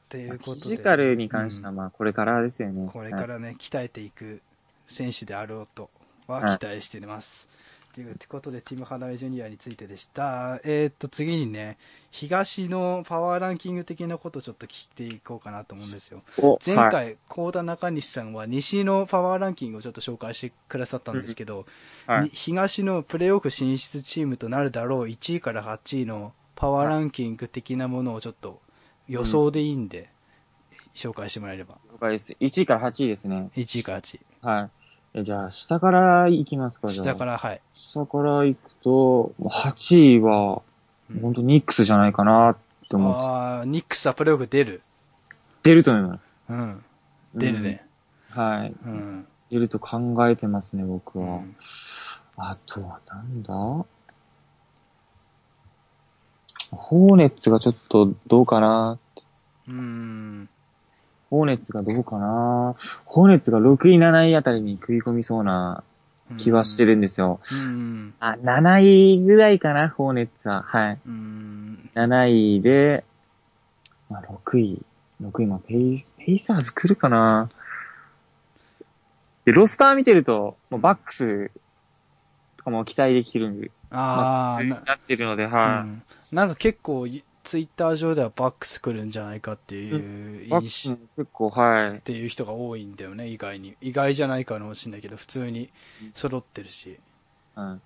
[0.10, 0.60] ていうフことで。
[0.60, 2.90] ィジカルに関しては、うんまあ、これからですよね。
[2.92, 4.42] これからね、鍛えていく
[4.88, 5.90] 選手であろうと
[6.28, 7.50] ははい期待しています。
[7.98, 10.60] ということで、ティム・ハダウェイ・ジュニアについてでした。
[10.64, 11.80] えーっと、次にね、
[12.12, 16.22] 東のパワーランキング的なことをちょっと聞いていこうかなと思うんですよ。
[16.38, 21.66] お前はい回、高田中西さんは西のパワーランキングをちょっと紹介してくださったんですけど、
[22.08, 22.30] にはい。
[22.30, 28.62] 東のプレーオフ進出チームとなるだろう1位から8位のパワーランキング的なものをちょっと
[29.08, 30.12] 予想でいいんで、
[30.98, 31.76] 紹介してもらえれば。
[31.94, 32.34] 了解です。
[32.40, 33.50] 1位から8位ですね。
[33.56, 34.22] 1位から8位。
[34.42, 34.70] はい。
[35.14, 37.06] えじゃあ、下から行きますか、じゃあ。
[37.06, 37.62] 下から、はい。
[37.74, 40.62] 下から行くと、8位は、
[41.10, 42.58] うん本当ニックスじゃないかなっ
[42.90, 44.82] て思って、ああ、ニックスはプレーオフ出る。
[45.64, 46.48] 出ると思います。
[46.50, 46.84] うん。
[47.34, 47.86] 出るね。
[48.36, 48.42] うん。
[48.42, 48.74] はい。
[48.86, 49.28] うん。
[49.50, 51.38] 出ると考えてますね、僕は。
[51.38, 51.56] うん
[52.40, 53.54] あとは、なんだ？
[56.72, 59.00] ホーネッツがちょっとどうかな
[59.68, 60.50] うん。
[61.30, 62.76] ホーネッツがどうかな？
[63.06, 65.84] ホーネッツが6位、7位あたりに食い込みそうな
[66.38, 67.40] 気はしてるんですよ。
[67.52, 68.14] うん。
[68.20, 70.64] あ、7位ぐらいかな、ホーネッツは。
[70.64, 70.98] はい。
[71.06, 71.90] うん。
[71.96, 73.04] 7位で、
[74.10, 74.82] まあ、6位。
[75.22, 77.50] 6位、まあ、ペイス、ペイサーズ来るかな？
[79.46, 81.52] で、ロスター見てると、もうバックス
[82.58, 85.88] とかも期待できるんで、ああ、ななってるので、うはい。
[85.88, 86.02] ん
[86.36, 87.08] なんか結構、
[87.48, 92.02] ツイッター上ではバックス来るんじゃないかっていう印象も結構、はいっ。
[92.02, 93.78] ていう人が多いんだよね、意外に。
[93.80, 95.72] 意外じゃないかもしれないけど、普通に
[96.14, 97.00] 揃ってるし。
[97.56, 97.82] うん。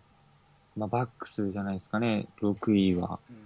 [0.76, 3.20] まあ、バックスじゃないですかね、6位は。
[3.30, 3.38] うん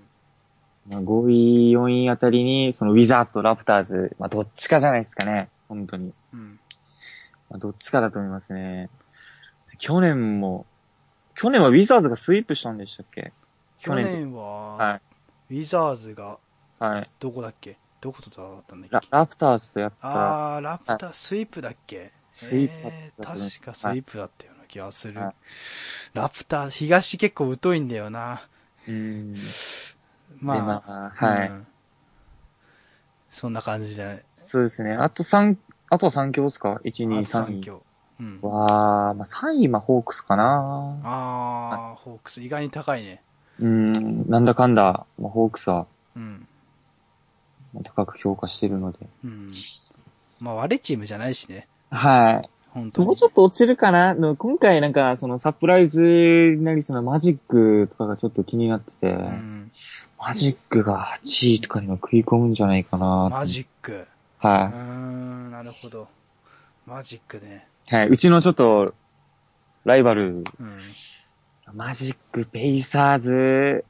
[0.94, 6.14] まあ、5位、4位あたりに、そのウィザーズとラプターズ、まあ、どっちかじゃないですかね、本当に。
[6.34, 6.60] うん。
[7.50, 8.90] まあ、どっちかだと思いますね。
[9.80, 10.66] 去年も、
[11.34, 13.34] 去年はウィザーズがスイープしたんでしたっけ？
[13.80, 15.02] 去年は、は
[15.50, 16.40] ウィザーズが、
[16.82, 16.84] い。
[16.84, 17.10] はい。
[17.20, 17.78] どこだっけ？
[18.02, 19.08] どこと戦ったんだっラけ？
[19.12, 22.12] ラプターズとやったら、あー、ラプター、スイープだっけ？
[22.28, 25.20] スイープだったえー確かスイープだったような気がする。
[25.20, 25.36] はい
[26.14, 28.42] ラプター、東結構疎いんだよな。
[28.88, 29.36] うーん。
[30.42, 31.68] まあ、でまあはいうん
[33.32, 34.24] そんな感じじゃない？
[34.34, 34.94] そうですね。
[34.94, 35.58] あと3、
[35.90, 37.62] あと3強ですか ?1、2、あと三3位。
[37.62, 37.82] 強。
[38.20, 38.40] うん。
[38.42, 43.22] わー、まあ、3位、まあ、ホークスかなあー、ホークス、意外に高いね。
[43.60, 46.48] うーん、なんだかんだ、まあ、ホークスはうん。
[47.84, 49.00] 高く評価してるので。
[49.24, 49.52] うん。
[50.40, 51.68] まあ、悪いチームじゃないしね。
[51.92, 52.50] はい。
[52.70, 53.08] 本当に。
[53.08, 54.14] もうちょっと落ちるかな？
[54.14, 59.72] の今回なんか、そのサプライズなりそのマジックとかがちょっと気になってて、うん。
[60.18, 63.92] マジックが8位とかには食い込むんじゃないかなマジック。
[63.94, 64.08] う
[64.48, 66.08] はーん、なるほど。
[66.86, 67.68] マジックね。
[67.92, 67.96] い。
[67.96, 68.08] はい。
[68.08, 68.94] うちのちょっと、
[69.84, 70.44] ライバル、うん。
[71.74, 73.86] マジック、ペイサーズ、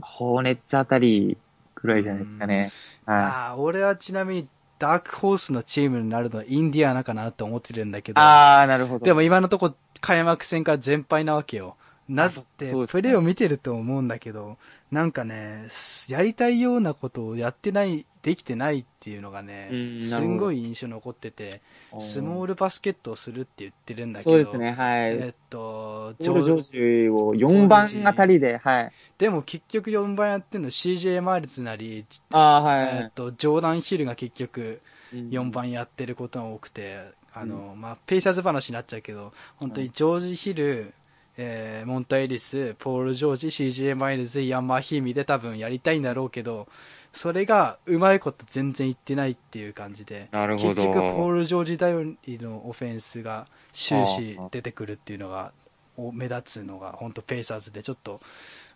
[0.00, 1.36] ホーネッツあたり
[1.74, 2.72] くらいじゃないですかね。
[3.06, 8.14] はああ、俺はちなみに、ダークホースのチームになるのはインディアナかなと思ってるんだけい。
[8.14, 8.20] ど。
[8.20, 9.04] あー、なるほど。
[9.04, 11.76] でも今のとこ開幕戦から全敗なわけよ。
[12.08, 14.56] なぜって、プレーを見てると思うんだけど、
[14.90, 21.60] なんかね、すやりたいようなことをやってない、できてないっていうのがねうん、すんごい印象残ってて、
[21.98, 22.54] スモール。
[22.54, 25.10] ルバスケットをするって言ってるんだけど、そうですね、はい。
[25.12, 28.92] えっと、ジョージ・を4番あたりで、はい。
[29.18, 33.02] でも結局4番やってるの CJ マイルズなり、あー、はい。
[33.02, 34.80] えっと、ジョーダン・ヒルが結局
[35.12, 36.98] うん4番やってることが多くて、
[37.32, 40.94] あの、まあ、ペイサーズ話になっちゃうけど、本当にジョージ・ヒル、
[41.36, 46.68] えーモンタエリス、ポール・ジョージ、CJ マイルズ、ヤンマーヒーミで多分やりたいんだろうけど、
[47.12, 50.82] それがうまいこと全然いってないっていう感じで、なるほど。
[50.82, 55.52] 結局ポール・ジョージ頼りのオフェンスが終始出てくるっていうのが、
[55.96, 58.20] お目立つのが、本当ペイサーズでちょっと、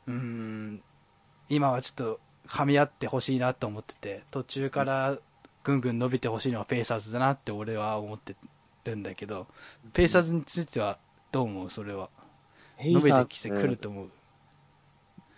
[0.07, 0.83] うーん、
[1.49, 5.17] 今はちょっと噛み合ってほしいなと思ってて、途中から
[5.65, 8.37] ぐんぐん伸びてほしいのはペイサーズだなって俺は思って
[8.85, 9.47] るんだけど、
[9.93, 10.99] ペイサーズについては
[11.33, 11.71] どう思う？
[11.71, 12.09] それは。
[12.81, 14.11] 伸びてきてくると思う。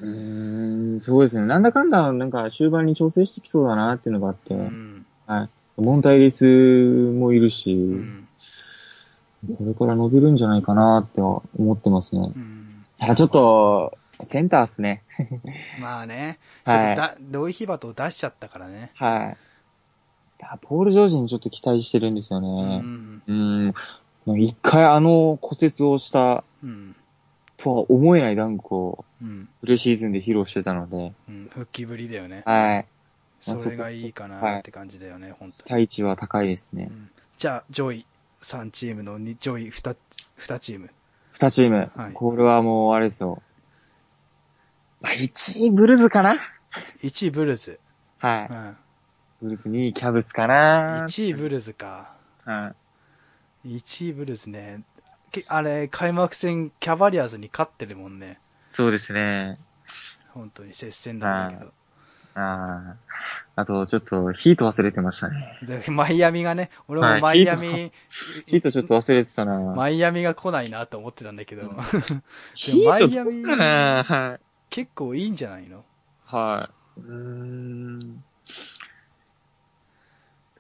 [0.01, 1.47] うーん、そうですね。
[1.47, 5.07] なんだかんだ、なんか終盤に調整してきそうだなっていうのがあって、うん。
[5.27, 5.49] はい。
[5.81, 8.29] モンタ・エリスもいるし、うん。
[9.59, 12.33] これから伸びるんじゃないかなっては思ってますね。
[12.35, 12.85] うん。
[12.99, 15.03] ただちょっと、センターっすね。
[15.81, 18.91] まあね、ちょっはいとだ、ロイヒバトを出しちゃったからね。
[18.95, 19.37] はい。
[20.43, 22.79] あポール・ジョージにちょっと期待してるんですようね。
[22.79, 23.23] ん。
[24.27, 24.41] うん。
[24.41, 26.97] 一回あの骨折をしたうん。
[27.63, 29.49] とは思えないダンクをうん。
[29.61, 31.51] プレシーズンで披露してたので、うん。
[31.53, 32.43] 復帰ぶりだよね。
[32.47, 32.87] はい。
[33.41, 35.65] それがいいかなって感じだよね、本当に。
[35.65, 36.89] 期待値は高いですね。
[36.91, 38.05] うんじゃあ、上位
[38.43, 39.97] 3チームのに上位 2,
[40.37, 40.91] 2チーム。
[41.33, 41.91] 二チーム。
[41.97, 43.41] はいこれはもう、あれですよ。
[45.01, 46.37] まあ、1位ブルズかな
[47.03, 47.81] ？1位ブルズ。
[48.19, 48.53] はい。
[48.53, 48.77] うん。
[49.41, 52.13] ブルズ2位キャブスかな1位ブルズか。
[52.45, 52.75] は
[53.65, 53.79] い。
[53.79, 54.83] 1位ブルズね。
[55.31, 58.39] けあれ、開幕戦キャバリアーズに勝ってるもんね。
[58.71, 59.59] そうですね。
[60.33, 61.73] 本当に接戦なんだけど。
[62.35, 62.97] あ
[63.57, 63.61] あ。
[63.63, 65.59] あと、ちょっと、ヒート忘れてましたね。
[65.63, 67.93] で、マイアミがね、俺はいもマイアミ、
[68.47, 69.59] ヒートちょっと忘れてたな。
[69.59, 71.63] マイアミが来ないなと思ってたんだけど、
[72.55, 74.41] ヒートマイアミどうかなはい。
[74.71, 75.85] 結構いいんじゃないの？
[76.25, 77.01] はい。
[77.01, 78.25] うーん。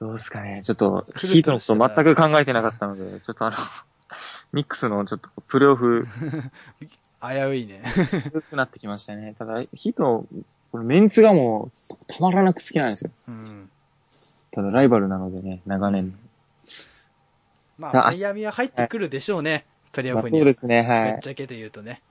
[0.00, 0.62] どうすかね。
[0.64, 3.56] ちょっと、ヒートのこと全く考えてなかったので、ちょっとあの、
[4.52, 6.06] ニックスのちょっとプレオフ、
[7.20, 7.82] 危ういね。
[8.34, 9.34] 良くなってきましたね。
[9.38, 10.26] ただ、ヒート、
[10.72, 13.10] このメンツがもう、たまらなく好きなんですよ。
[13.28, 13.70] うん。
[14.50, 16.18] ただ、ライバルなのでね、長年。
[17.78, 19.64] まあ、あマイアミは入ってくるでしょうね。
[19.92, 20.40] プレーオまあ、フには。
[20.40, 21.10] そうですね、ぶはい。
[21.12, 22.02] っちゃけて言うとね。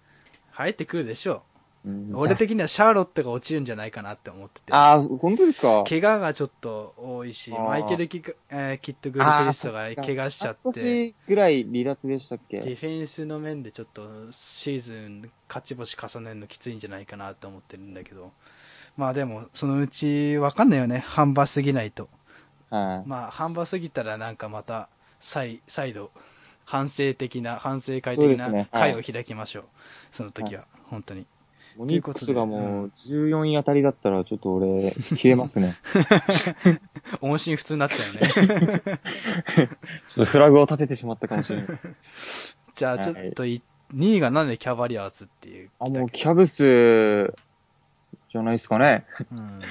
[0.52, 1.44] 入ってくるでしょ
[1.86, 2.18] うんう。
[2.18, 4.74] 俺的にはシャーロットが落ちるんじゃないかなって思ってて。
[4.74, 5.84] ああ、本当ですか？
[5.88, 12.60] 怪我がちょっと多いし、あーマイケルキック、えーキット・グリフリストが怪我しちゃって、半年ぐらい離脱でしたっけ？
[12.60, 18.32] ディフェンスの面でちょっとシーズン勝ち星重ねるのきついんじゃないかなと思ってるんだけど、
[18.98, 22.10] まあでも、そのうちわかんないよね、半端すぎないと。
[22.70, 23.10] はい。
[23.10, 24.90] まあ、半端すぎたらなんかまた、
[25.20, 26.12] 再、再度、
[26.66, 29.64] 反省的な、反省会そう的なですねはい会を開きましょう。
[30.12, 31.26] その時は、本当に。
[31.80, 35.78] もうニックスがもうう14位あたりだったらちょっと俺、消えますね。
[37.22, 38.28] 音信不通になっちゃうね。
[40.06, 41.68] ちょっとフラグを立ててしまったかもしれない。
[42.76, 43.62] じゃあ、ちょっとい、
[43.96, 45.70] 2位がなんでキャバリアーズっていう。
[45.80, 47.34] あ、もうキャブス、
[48.28, 49.06] じゃないですかね。
[49.32, 49.62] うん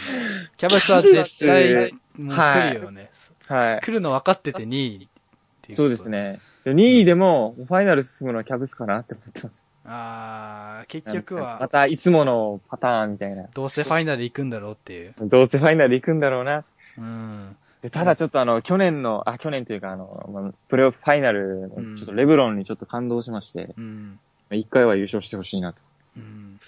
[0.56, 3.10] キャバスは絶対、もう来るよね。
[3.48, 3.80] はい。
[3.82, 5.08] 来るの分かってて2位っ
[5.60, 6.08] ていうそうです。
[6.08, 6.40] ね。
[6.64, 9.67] で2位でも、ファイナル進むのはキャブスかなって思ってます。
[9.90, 13.44] あー、結局まは、たいつものパターンみたいな。
[13.54, 15.14] どうせファイナル行くんだろうっていう。
[15.20, 16.64] どうせファイナル行くんだろうな。
[16.98, 17.56] うん。
[17.82, 24.20] でただちょっとあの、去年の、あ、去年というかあの、まあプレイオフファイナルちょっとレブロンにちょっと感動しまして、うん。
[24.50, 25.82] 一回は優勝してほしいなと。
[26.16, 26.60] うん。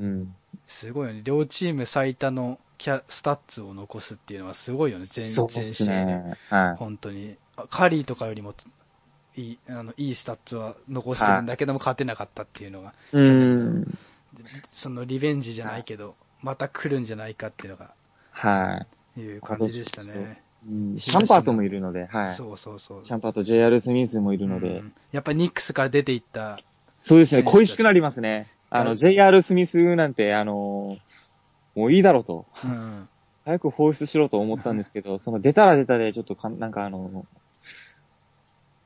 [0.00, 0.34] うん。
[0.66, 1.22] すごいよね。
[1.24, 5.04] 両チーム最多のキャスタッツを残すっていうのはすごいよね。
[5.04, 6.34] 全全試合ね。
[6.50, 6.76] はい。
[6.76, 7.36] 本当に。
[7.56, 8.54] あカリーとかよりも
[9.36, 13.98] いい、あの、いいスタッツは残してるんだけども勝てなかったっていうのが、うん。
[14.72, 17.92] そのリベンジじゃないけど、また来るんじゃないかっていうのが、
[18.30, 19.20] はい。
[19.20, 20.42] いう感じでしたね。
[20.66, 22.32] うんシャンパートもいるので、はい。
[22.32, 23.04] そうそうそう。
[23.04, 26.58] シャンパート、JR スミスもいるので、うんやっぱニックスから出ていった、
[27.02, 28.48] そうですね、恋しくなりますね。
[28.70, 30.96] あの、はい JR スミスなんて、あの
[31.74, 32.46] もういいだろうと。
[32.64, 33.08] うん。
[33.44, 37.26] 早く放出しろと思ったんですけど、その出たら出たで、ちょっとかん、なんかあの、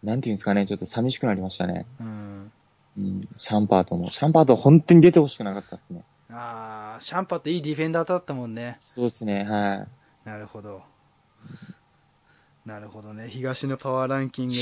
[0.03, 1.87] なんていうんですかね、ちょっと寂しくなりましたね。
[2.01, 2.53] うん。
[2.99, 4.09] うん、シャンパートも。
[4.09, 6.03] シャンパート本当に出てほしくなかったですね。
[6.31, 8.77] あー、シャンパーっていいディフェンダーだったもんね。
[8.81, 10.29] そうですね、はい。
[10.29, 10.83] なるほど。
[12.67, 13.29] なるほどね。
[13.29, 14.55] 東のパワーランキング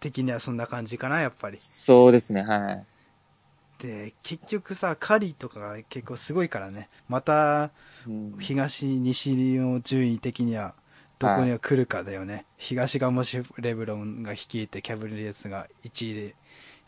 [0.00, 1.58] 的にはそんな感じかな、やっぱり。
[1.60, 2.84] そうですね、はい。
[3.82, 6.88] で、結局さ、カリーとかが結構すごいからね。
[7.08, 7.70] また、
[8.06, 10.74] うん東、西の順位的には、
[11.22, 12.44] どこには来るかだよね。
[12.56, 16.34] 東がもしレブロンが率いて、キャブリエスが1位で、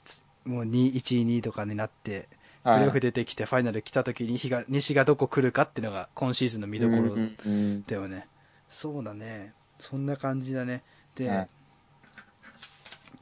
[0.04, 2.28] つもう2位、1位、2位とかになって、
[2.64, 8.26] プレーオフ出てきてファイナル来た時に東西がどこ来るかっていうのが今シーズンの見どころうんうんうんだよね。
[8.70, 9.52] そうだね。
[9.78, 10.82] そんな感じだね。
[11.14, 11.46] で、はい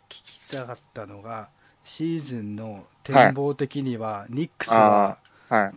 [0.09, 1.49] 聞きたかったのが、
[1.85, 5.19] シーズンの展望的には、ニックスは。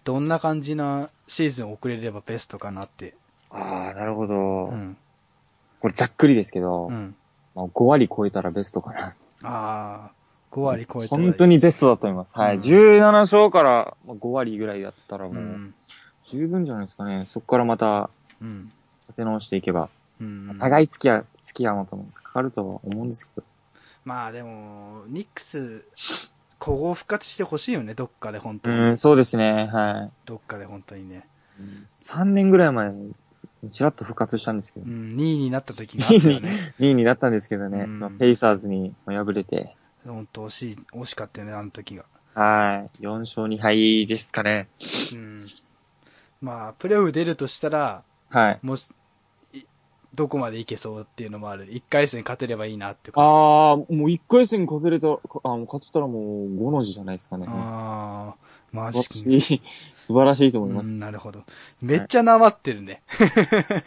[0.03, 3.15] どんな感じなシーズンを送れればベストかなって。
[3.49, 4.97] ああ、なるほど、うん。
[5.85, 7.15] これざっくりですけど、うん。
[7.53, 9.15] まあ、5割超えたらベストかな。
[9.43, 10.11] ああ、
[10.51, 12.35] 5割超えたら本当にベストだと思います。
[12.35, 12.55] はい。
[12.55, 15.31] うん17勝からまあ5割ぐらいだったらう。
[15.31, 15.75] もうん
[16.23, 17.25] 十分じゃないですかね。
[17.27, 18.09] そこからまた
[18.41, 18.71] うん。
[19.09, 19.89] 立て直していけば。
[20.19, 20.57] うん。
[20.57, 23.43] 長い付き合い、付き合うともかかるとは思うんですけど。
[24.05, 25.85] まあでも、ニックス、
[26.59, 28.75] 古豪復活してほしいよね、どっかで本当に。
[28.75, 29.69] うん、そうですね。
[29.71, 30.11] はい。
[30.25, 31.27] どっかで本当にね。
[31.87, 33.13] 3年ぐらい前に、
[33.69, 34.89] ちらっと復活したんですけどう。
[34.89, 36.73] ん、2位になった時があったよね。
[36.79, 37.83] 2位になったんですけどね。
[37.83, 39.75] うんまあペイサーズに敗れて。
[40.05, 42.05] 本当惜しい、惜しかったよね、あの時が。
[42.35, 43.03] はい。
[43.03, 44.67] 4勝2敗ですかね。
[45.13, 45.39] うん。
[46.41, 48.59] まあ、プレーオフ出るとしたら、はい。
[48.61, 48.89] もし、
[49.53, 49.63] い
[50.13, 51.65] どこまでいけそうっていうのもある。
[51.71, 53.25] 1回戦勝てればいいなって感じ。
[53.25, 57.45] あー、もう1回戦かけれた、かあ勝ってたらもう5の字じゃないですかね。
[57.47, 58.44] あー、
[58.75, 59.61] マ素ジ晴らしい、
[59.99, 60.89] 素晴らしいと思います。
[60.89, 61.43] うん、なるほど。
[61.81, 63.01] めっちゃなまってるね。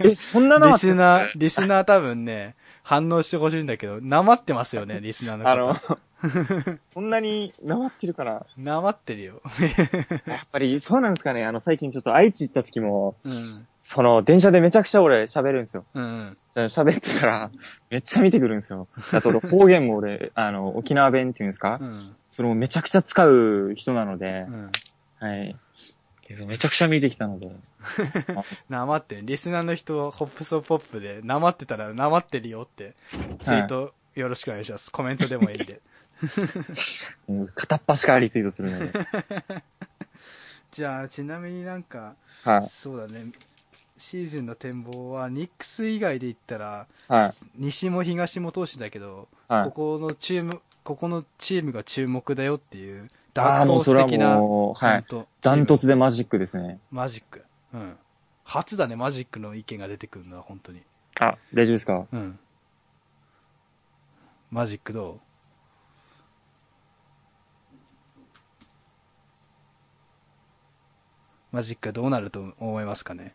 [0.00, 5.50] え、そんなのリスナー、リスナー多分ね、反応してほしいんだけど、なまってますよね、リスナーの方。
[5.50, 5.98] あの、
[6.92, 8.46] そんなになまってるから。
[8.56, 9.40] なまってるよ。
[10.26, 11.44] やっぱりそうなんですかね。
[11.44, 13.66] あの、最近ちょっと愛知行った時も、うん。
[13.80, 15.84] その、電車でめちゃくちゃ俺喋るんですよ。
[15.94, 16.36] うん。
[16.54, 17.50] 喋ってたら、
[17.90, 18.88] めっちゃ見てくるんですよ。
[19.12, 22.16] あと俺方言も俺、 あの、沖縄弁っていうんですか、うん。
[22.30, 24.72] それもめちゃくちゃ使う人なのでう、ん。
[25.20, 25.56] はい。
[26.46, 27.50] めちゃくちゃ見てきたので。
[28.68, 29.22] なまってる。
[29.24, 32.94] リスナーの人はホップソポップで、なまってたらなまってるよって、
[33.42, 34.92] ツイートよろしくお願いします。
[34.92, 35.80] コメントでもいいんで。
[37.28, 38.92] も う片っ端からリツイートするので。
[40.72, 42.66] じゃあ、ちなみになんか、はい。
[42.66, 43.32] そうだね。
[43.96, 47.34] シーズンの展望は、ニックス以外で言ったら、はい。
[47.56, 49.70] 西も東も投手だけど、はいこ。
[49.72, 54.94] このチーム、ここのチームが注目だよっていう、あダークホーーもうそれはス的な、もう、はい。
[54.94, 56.78] ほんとダントツでマジックですね。
[56.90, 57.44] マジック。
[57.72, 57.96] うん。
[58.44, 60.82] 初だね、マジックの意見が出てくるのは、本当に。
[61.20, 62.06] あ、大丈夫ですか？
[62.12, 62.38] うん。
[64.50, 65.20] マジックど
[71.52, 73.34] マジックはどうなると思いますかね？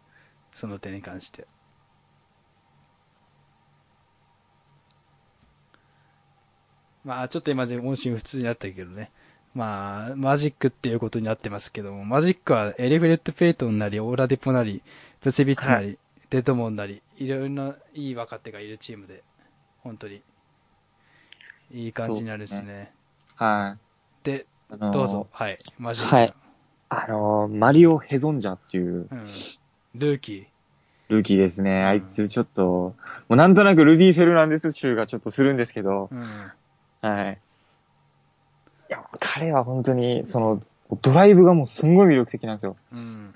[0.54, 1.48] その点に関して。
[7.04, 9.12] まあ、ちょっと今で音信不通になったけどね。
[9.54, 14.82] まあ、マジックっていうことになってますけども、マジックはエリフレット・ペイトンなり、オーラ・デポなり、
[15.22, 16.00] ブセビッチなり、
[16.30, 19.22] デッドモンなり、いろいろないい若手がいるチームで、
[19.82, 20.22] 本当に、
[21.72, 22.94] いい感じになるですそうね。
[23.36, 23.78] は
[24.24, 24.26] い。
[24.26, 26.16] で、あのーどうぞ、はい、マジック。
[26.16, 26.34] はい
[26.94, 29.28] あのー、マリオ・ヘゾンジャっていううん。
[29.96, 30.46] ルーキー。
[31.10, 31.84] ルーキーですね。
[31.84, 32.96] んあいつちょっと、も
[33.30, 37.10] うなんとなくルディ・フェルナンデス州がちょっとするんですけど、うん。
[37.10, 37.40] はい。
[38.90, 40.62] いや、彼は本当に、その、
[41.02, 42.76] ドライブがもうすんごい魅力的なんですよ。
[42.92, 43.34] うん。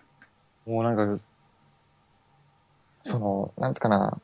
[0.65, 1.23] もうなんか、
[3.01, 4.17] その、なんていうかな、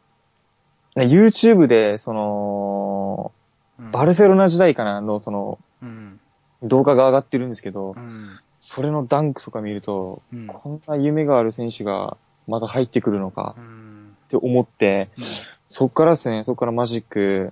[0.96, 6.19] ね YouTube で、その、うんバルセロナ時代かなの、その、うん。
[6.62, 8.39] 動画が上がってるんですけどう、ん。
[8.65, 10.47] それのダンクとか見ると、うん。
[10.47, 12.15] こんな夢がある選手が
[12.47, 14.15] また入ってくるのかうん。
[14.26, 15.23] って思って、うん
[15.65, 17.52] そっからですね、そっからマジック、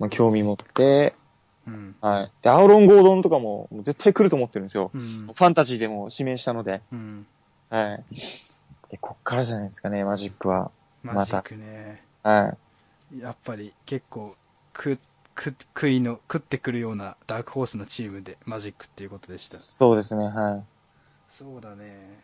[0.00, 1.14] まあ、興味持って、
[1.66, 1.94] うん。
[2.00, 2.32] はい。
[2.42, 4.90] で、アーロン・ゴードンとかも絶対来ると思ってるんですよ。
[4.92, 5.26] うん。
[5.26, 7.26] ファンタジーでも指名したので、うん。
[7.70, 8.04] はい。
[8.90, 10.72] で、こっからじゃないですかね、マジックは。
[11.04, 12.02] マジックね。
[12.24, 12.56] は
[13.14, 13.20] い。
[13.20, 14.34] やっぱり結構、
[14.72, 14.98] く、
[15.36, 19.56] く、食いの、食ってくるようなダークホースのチームでマジックっていうことでした。
[19.58, 20.64] そうですね、はい。
[21.30, 22.20] そうだね。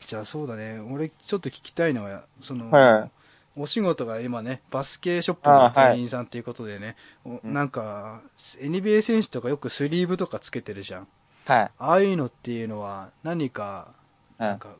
[0.00, 0.78] じゃあそうだね。
[0.78, 3.10] 俺ちょっと聞きたいのは、その、はい
[3.56, 6.96] お仕事が今ね、バスケショップの店員さんっていうことでね、
[7.44, 11.08] なんか、NBA 選手とかよくスリーブとかつけてるじゃん。
[11.46, 11.70] はい。
[11.78, 13.94] ああいうのっていうのは何か、
[14.38, 14.48] はい。
[14.48, 14.70] なんか、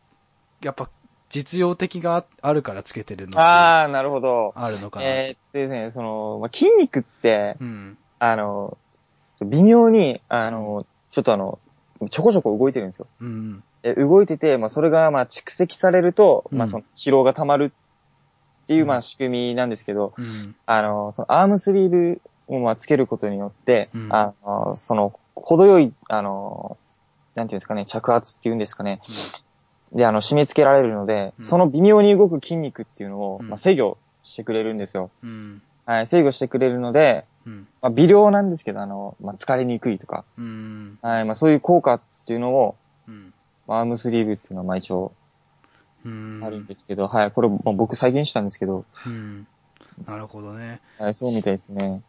[0.61, 0.91] やっぱ
[1.35, 4.53] 実用的がああるからつけてるのあー、なるほど。
[4.55, 5.07] あるのかな。
[5.07, 7.99] えーっとですね、その、まあ、筋肉って、うん。
[8.21, 8.79] あの、
[9.45, 11.59] 微妙に、あの、ちょっとあの、
[12.09, 13.09] ちょこちょこ動いてるんですよ。
[13.21, 13.65] うん。
[13.83, 17.73] で動いてて、まあ、それが、まあ、蓄積されると、まあ、うんその、疲労が溜まる
[18.63, 20.55] っていう、うんまあ、仕組みなんですけど、うん。
[20.67, 26.79] あの、その、アームスリーブを、まあ、つけることによって、うんあの、その、程よい、あの、
[27.35, 29.01] なんていうんですかね、着圧っていうんですかね。
[29.95, 35.11] で、あの、締め付けられるので、うんその微妙に動く筋肉っていうのを、うんまあ、制御してくれるんですよ。
[35.23, 35.63] うん。
[35.87, 37.69] はい、制御してくれるので、うん。
[37.81, 40.99] まあ、微量なんですけど、あの、まあ、疲れにくいとか、うん。
[41.03, 42.77] はい、まあ、そういう効果っていうのを、
[43.07, 43.33] うん。
[43.67, 45.13] まあアームスリーブっていうのは、まあ、一応
[46.05, 46.41] うん。
[46.43, 49.47] あるんですけど、はい、これ、まあ、僕再現したんですけど、うん。
[50.07, 50.81] なるほどね。
[50.99, 52.03] はい、そうみたいですね。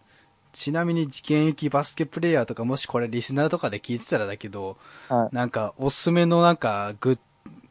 [0.53, 4.77] ちなみに現役バスケプレイヤーとか、もしこれリスナーとかで聞いてたらだけど、
[5.09, 5.36] はい。
[5.36, 7.19] なんかおすすめのなんかグッ、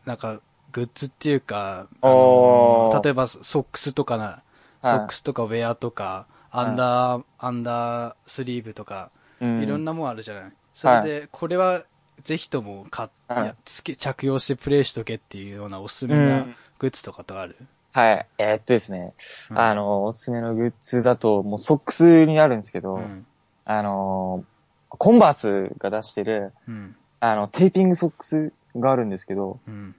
[0.04, 0.40] なんか
[0.72, 4.42] グッズっていうか、あの例えばソックスとかな、は
[4.82, 4.88] い。
[4.90, 9.62] ソックスとかウェアとか、アンダー、アンダースリーブとか、うん。
[9.62, 10.52] いろんなもんあるじゃない。
[10.72, 11.84] それで、これは
[12.22, 13.54] ぜひとも買っはい。
[13.96, 16.56] 着用してプレイしとけっていうようなおすすめうなん。
[16.78, 17.56] グッズとかとある、
[17.92, 18.26] はい。
[18.38, 19.14] えーっとですね、
[19.50, 19.58] うん。
[19.58, 23.26] あの、おすすめのグッズだと、もうソックスになるんですけど、うん。
[23.64, 24.44] あの、
[24.88, 26.96] コンバースが出してる、うん。
[27.20, 29.94] あの、テーピングソックスがあるんですけど、うん。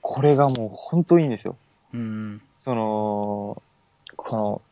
[0.00, 1.56] これがもう本当いいんですよ。
[1.92, 2.42] うん。
[2.58, 3.62] その、
[4.16, 4.62] この、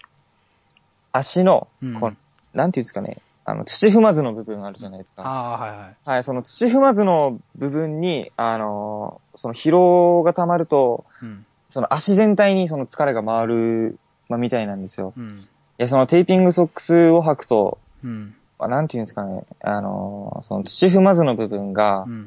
[1.12, 2.16] 足の、うんこの
[2.54, 5.22] なんていうんですかね、あの、土踏まずの部分あるじゃないですか。
[5.22, 5.96] ああ、はいはい。
[6.04, 11.46] はい、その土踏まずの部分に、あの、その疲労が溜まると、うん。
[11.68, 13.98] その足全体にその疲れが回る、
[14.28, 15.12] まあ、みたいなんですよ。
[15.16, 15.46] うん。
[15.76, 18.34] で、そのテーピングソックスを履くと、うん。
[18.59, 22.26] まあ、なんていうんですかね、あの、その土踏まずの部分がうん。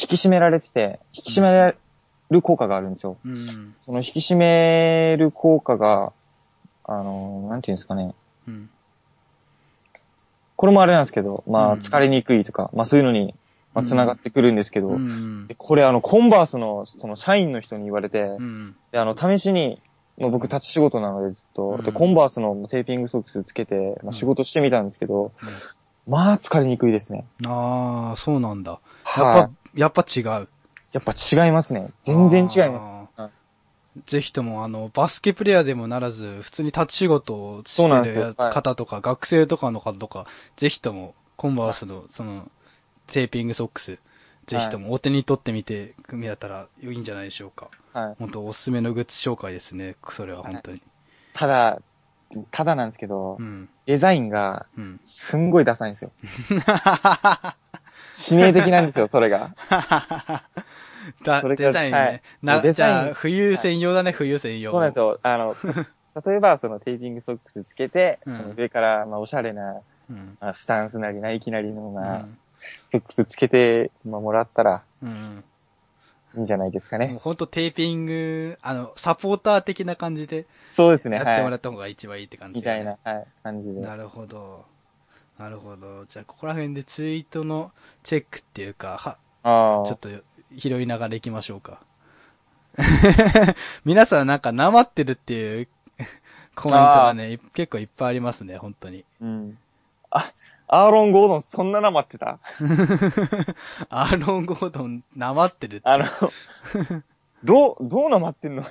[0.00, 1.74] 引き締められてて、引き締められ
[2.30, 3.16] る効果があるんですよ。
[3.24, 3.74] うん。
[3.80, 6.12] その引き締める効果が、
[6.84, 8.14] あの、なんていうんですかね、
[8.46, 8.70] うん。
[10.56, 13.34] これもあれなんですけど、まうんあ、疲れにくいとか、まあそういうのに、
[13.74, 15.54] まあ、繋がってくるんですけど、うんで。
[15.56, 18.76] これあの、コンバースの、その、社員の人に言われて、うん。
[18.90, 19.80] で、あの、試しに、
[20.18, 25.32] まあ、僕立ち仕事なのでずっと、で、うんコンバースのテーピングソックスつけて、まあ、仕事してみたんですけど、
[26.08, 27.26] まあ、疲れにくいですね。
[27.46, 28.80] ああ、そうなんだ。
[29.16, 30.24] やっはいぱ、やっぱ違う。
[30.24, 30.48] や
[30.98, 31.92] っぱ違いますね。
[32.00, 33.22] 全然違います。
[34.06, 40.26] ぜひとも、あの、バスケプレイヤーでもならず、普通に立ち仕事をしてるよはい方とか、学生とかの方とか、
[40.56, 42.50] ぜひとも、コンバースの、その、
[43.06, 43.98] テーピングソックス、
[44.46, 47.70] ぜひともお手に取ってみて、みられたらいいんじゃないでしょうか。
[47.92, 48.16] はい。
[48.18, 49.94] 本当おすすめのグッズ紹介ですね。
[50.10, 50.82] それは本当に。
[51.34, 51.80] ただ、
[52.50, 53.68] ただなんですけど、うん。
[53.86, 54.96] デザインが、うん。
[55.00, 56.10] すんごいダサいんですよ。
[58.12, 59.54] 致命的なんですよ、それが。
[61.24, 61.98] だそれがデザインね。
[61.98, 64.70] はいな、デザインじゃあ、冬専用だね、冬専用。
[64.70, 65.18] そうなんですよ。
[65.22, 65.54] あの、
[66.26, 69.80] 例えば、そのテーピングソックスつけて、うんその上から、まあ、おしゃれな、
[70.10, 70.36] うん。
[70.40, 72.38] まあスタンスなり、ナイキなりの、うまあ、ん。
[72.86, 75.44] ソックスつけて、まあ、もらったら、うん。
[76.34, 77.18] いいんじゃないですかね。
[77.22, 82.54] ほんとテーピング、あの、サポーター的な感じでそうですね、やってもらはった方が一番いいって感い。
[82.54, 83.80] じね、みたいな、はい、感じで。
[83.80, 84.64] なるほど。
[85.38, 86.04] なるほど。
[86.06, 87.70] じゃあ、ここら辺でツイートの
[88.02, 89.86] チェックっていうか、は、ああ。
[89.86, 90.08] ちょっと
[90.56, 91.80] 拾いながら行きましょうか。
[93.84, 95.68] 皆さんなんか、なまってるっていう
[96.56, 99.04] コメントがね、結構いっぱいありますね、本当に。
[99.20, 99.58] うん。
[100.10, 100.32] あ、
[100.66, 102.38] アーロン・ゴードンそんななまってた？
[103.88, 105.88] アーロン・ゴードン、なまってるって。
[105.88, 106.06] あの、
[107.44, 108.64] どう、どうなまってんの？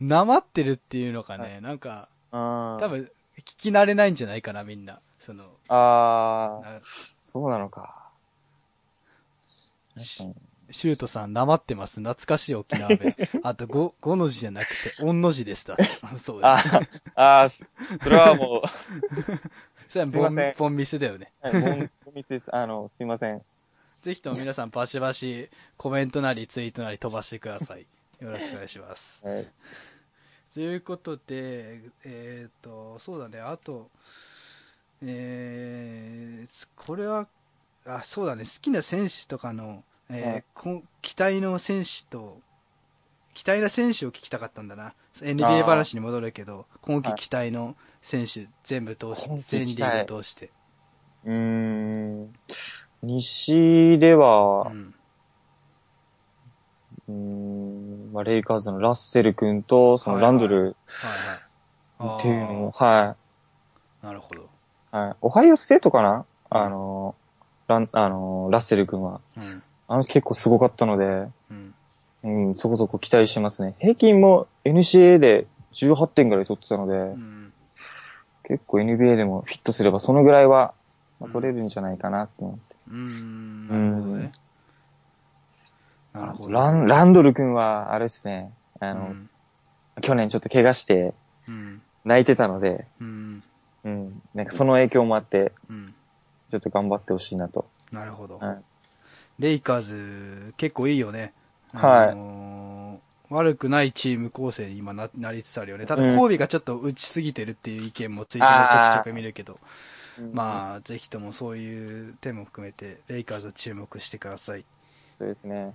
[0.00, 5.00] なまってるっていうのがね、なんか、あ多分、聞き慣れないんじゃないかな、みんな。
[5.18, 8.08] その、ああ、なそうなのか。
[10.70, 12.00] シュートさん、なまってます。
[12.00, 13.16] 懐かしい沖縄弁。
[13.42, 15.76] あと、5、5の字じゃなくて、音の字でした。
[16.22, 17.02] そうあです。
[17.14, 17.50] あ、あ
[18.02, 18.68] それはもう、
[19.88, 21.32] それはボンすいませんボンミスだよね。
[21.40, 22.54] はい、ボンボミスです。
[22.54, 23.42] あの、すいません。
[24.02, 27.86] ぜひとも皆さん、バシバシ、コメントなり、ツイートなり飛ばしてください。
[28.20, 29.26] よろしくお願いします。
[29.26, 29.46] はい
[30.54, 33.90] ということで、えっ、と、そうだね、あと、
[35.02, 37.28] えー、これは、
[37.84, 42.40] あ、そうだね、好きな選手とかの、えーはいこ期待の選手と、
[43.34, 44.86] 期待な選手を聞きたかったんだな。
[44.86, 50.50] あ NBA ー話に戻るけど、今季はい期待の選手、全部通し全リーグ通して。
[51.24, 52.32] うーん。
[53.02, 54.94] 西でうは、ん。
[57.08, 62.18] うーん、まあ、レイカーズのラッセル君と、そのランドルはいはい。
[62.18, 64.42] っていうのを、あはーなるほど。
[64.42, 64.96] い。
[64.96, 65.16] はい。
[65.20, 66.24] オハイオステートかな？
[66.50, 67.14] あの、
[67.66, 69.20] ラン、あの、ラッセル君は。
[69.36, 69.62] うん。
[69.88, 71.04] あの結構すごかったので、
[71.50, 71.74] うん。
[72.24, 73.74] うん、そこそこ期待してますね。
[73.78, 77.52] 平均も NCA で18点ぐらい取ってたので、うん。
[78.44, 80.74] 結構 NBA でもフィットすればそのぐらいは、
[81.20, 82.76] まあ、取れるんじゃないかなって思って。
[82.90, 83.68] うーん。
[83.68, 84.30] なるほどね。
[86.20, 86.50] なるほど。
[86.50, 89.30] ラン、ランドル君は、あれですね、あの、うん。
[90.00, 91.14] 去年ちょっと怪我して
[91.48, 91.82] うん。
[92.04, 93.42] 泣いてたので、うん。
[93.84, 95.94] うん、なんかその影響もあって、うん。
[96.50, 97.68] ちょっと頑張ってほしいなと。
[97.92, 98.38] なるほど。
[98.38, 98.62] はい。
[99.38, 101.32] レイカーズ、結構いいよね。
[101.72, 102.68] はいあのー
[103.30, 105.84] 悪くないチーム構成に今ななりつつあるよね。
[105.84, 114.64] ただ、うんコービがちょっと打ちすぎてるっていう意見もツイートでちょくちょく見るけど、あ、まあ、ぜひともそういう点も含めて、レイカーズ注目してください。
[115.10, 115.74] そうですね。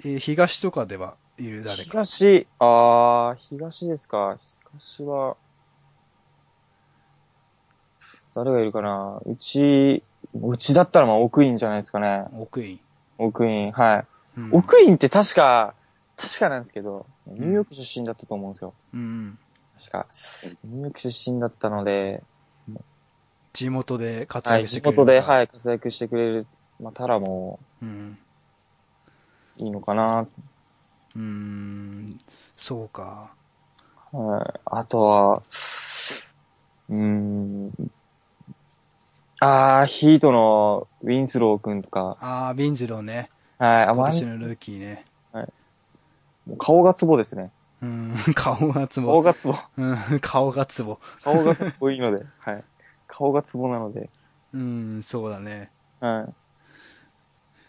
[0.00, 2.04] えー東とかではいる誰か？
[2.04, 4.38] 東、あー、東ですか。
[4.72, 5.36] 東は、
[8.34, 10.02] 誰がいるかなうち、
[10.34, 12.24] うちだったらまあ奥院じゃないですかね。
[12.32, 12.80] 奥院。
[13.18, 13.96] 奥院、はい。
[14.38, 15.74] うん奥院って確か、
[16.16, 18.72] 確かなんですけど、ニューヨーク出身だったと思うんですよ。
[18.94, 19.38] うん。
[19.76, 20.06] 確か、
[20.64, 22.22] ニューヨーク出身だったので、
[23.52, 24.96] 地元で活躍してくれる。
[24.96, 25.20] 元で、い。
[25.20, 26.46] はい、活躍してくれる、
[26.80, 28.18] まあ、たらもうん。
[29.56, 30.26] いいのかな。
[31.14, 32.18] うーん、
[32.56, 33.34] そうか。
[34.12, 34.60] はい。
[34.66, 35.42] あとは、
[36.88, 37.70] うーん、
[39.40, 43.28] あー、ヒートのウィンスロー君とか、あー、ビンジローね。
[43.58, 45.04] はい、あ、まあ今年のルーキーね。
[46.58, 47.50] 顔がツボですね。
[47.82, 49.08] うん、 顔がツボ。
[49.08, 49.54] 顔がツボ。
[49.76, 50.98] うん、 顔がツボ。
[51.24, 52.64] 顔がツボいいので、はい。
[53.08, 54.10] 顔がツボなので、
[54.52, 55.70] うん、そうだね。
[56.00, 56.41] はい。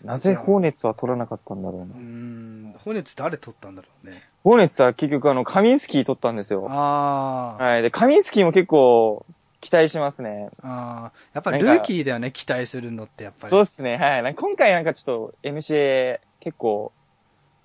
[0.04, 1.95] なぜホーネッツは取らなかったんだろううな。
[1.95, 4.22] ん、ホネツ誰取ったんだろうね。
[4.43, 6.68] ホーネッツは結局あの、カミンスキー取ったんですよ。
[6.70, 7.82] あー、はい。
[7.82, 9.26] で、カミンスキーも結構、
[9.62, 10.49] 期待しますね。
[10.62, 13.51] あー、やっぱりルーキーだよね、期待するのってやっぱり。
[13.51, 14.24] そうっすね、はい。
[14.24, 16.91] なんか今回なんかちょっと NCA 結構、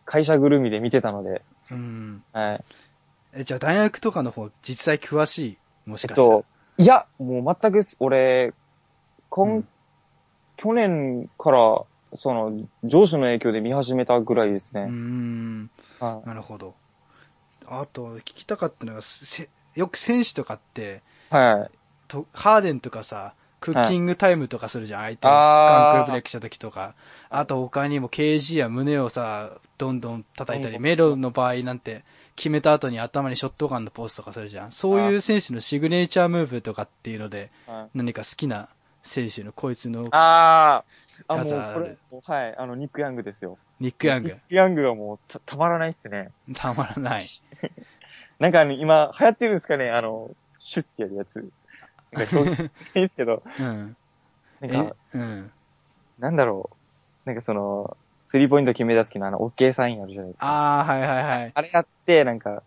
[0.05, 2.23] 会社ぐるみで見てたので、うん。
[2.33, 2.65] はい。
[3.35, 5.39] え、じゃあ大学とかの方、実際詳し
[5.87, 5.91] い？
[5.91, 6.29] もしえっかしたら。
[6.39, 6.45] と、
[6.79, 8.53] いや、もう全くす、俺、
[9.29, 9.69] 今、うん
[10.61, 11.85] 去年から、
[12.15, 14.91] その、上司の影響で見始めたぐらいですうーね。
[14.91, 16.75] ん、はなるほど。
[17.67, 21.35] あと、聞きたかったのが、せよく選手とかって、い。
[21.35, 21.79] はい。
[22.09, 26.95] とハーデンとかさ、クッキングタイムとかするじゃん、相手をあーガンクルブレイクした時とか。
[27.29, 32.05] あと他にも KG や胸をさ、どんどん叩いたり、メロの場合なんて、
[32.37, 34.73] 決めた後に頭にショットガンのポーズとかするじゃん。
[34.73, 38.69] そういう選手のシグネチャームーブとかっていうので、はい何か好きな
[39.09, 43.59] 選手のこいつのあー、あ、もうこれ、はい、あの、ニック・ヤングですよ。
[43.81, 46.33] ニック・ヤングニッ、ク・ヤングがもうた、たまらないっすね。
[46.55, 47.29] たまらない。
[48.39, 51.49] なんかあの、今、流行ってるんですかねあの、シュッてやるやつ。
[52.13, 53.97] なんか表現ないですけど、 うん。
[54.61, 54.89] なんえ？
[54.89, 55.53] か、、うん。
[56.19, 57.29] なんだろう。
[57.29, 60.47] なんかその、スリーポイント決め出す時のあの、OK サインあるじゃないですか。
[60.47, 61.53] ああ、はいはいはい。
[61.55, 62.63] あれやって、なんか、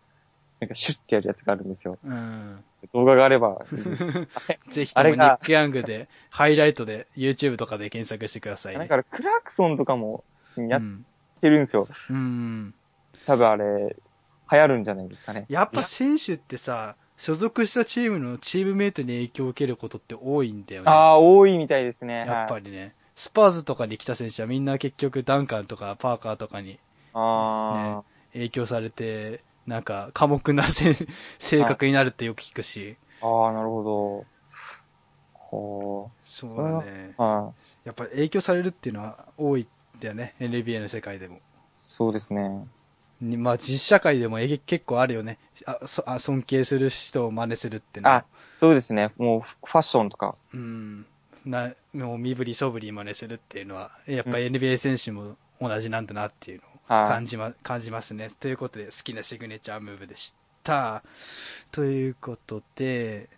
[0.62, 1.98] なんかシュッてやるやつがあるんですよ。
[2.04, 2.64] うん。
[2.94, 4.06] 動画があればいいです。
[4.70, 8.80] ぜひともニック・ヤングで、ハイライトで YouTube とかで検索してくださいね。
[8.80, 10.24] なんかクラークソンとかも
[10.56, 11.06] やっうん。
[11.42, 11.88] てるんですよ。
[12.12, 12.76] うん。
[13.26, 13.96] 多分あれ、
[14.52, 15.46] 流行るんじゃないですかね。
[15.50, 20.92] やっぱ選手ってさ、所属したチームのチームメイトに影響を受けることって多いんだよね。
[20.92, 22.26] ああ、多いみたいですね。
[22.28, 22.66] やっぱり。
[22.66, 22.94] りね。
[23.16, 26.80] スパーズとかに来た選手はみんな結局ダンカンとかパーカーとかに
[27.14, 28.04] あ
[28.34, 30.96] 影響されて、なんか寡黙なせ
[31.40, 32.98] 性格になるってよく聞くし。
[33.22, 34.26] あ、ああ、なるほど。
[35.34, 37.14] ほそうだね。
[37.18, 37.22] う。
[37.22, 37.54] は
[37.86, 37.88] い。
[37.88, 40.36] やっぱ影響されるっていうのは多いんだよね。
[40.40, 41.40] NBA の世界でも。
[41.76, 42.66] そうですね。
[43.20, 45.38] にまあ実社会でもえ結構あるよね。
[45.66, 48.26] あそあ尊敬する人を真似するってのはあ、
[48.58, 49.12] そうですね。
[49.18, 50.36] もう、ファッションとか。
[50.54, 51.06] うん。
[51.46, 58.30] な、もう身振りそぶり真似するっていうのは、やっぱ NBA 選手も同じなんだなっていうの感じま、感じますね。
[58.40, 61.04] ということで、好きなシグネチャームーブでした。
[61.72, 63.30] ということで、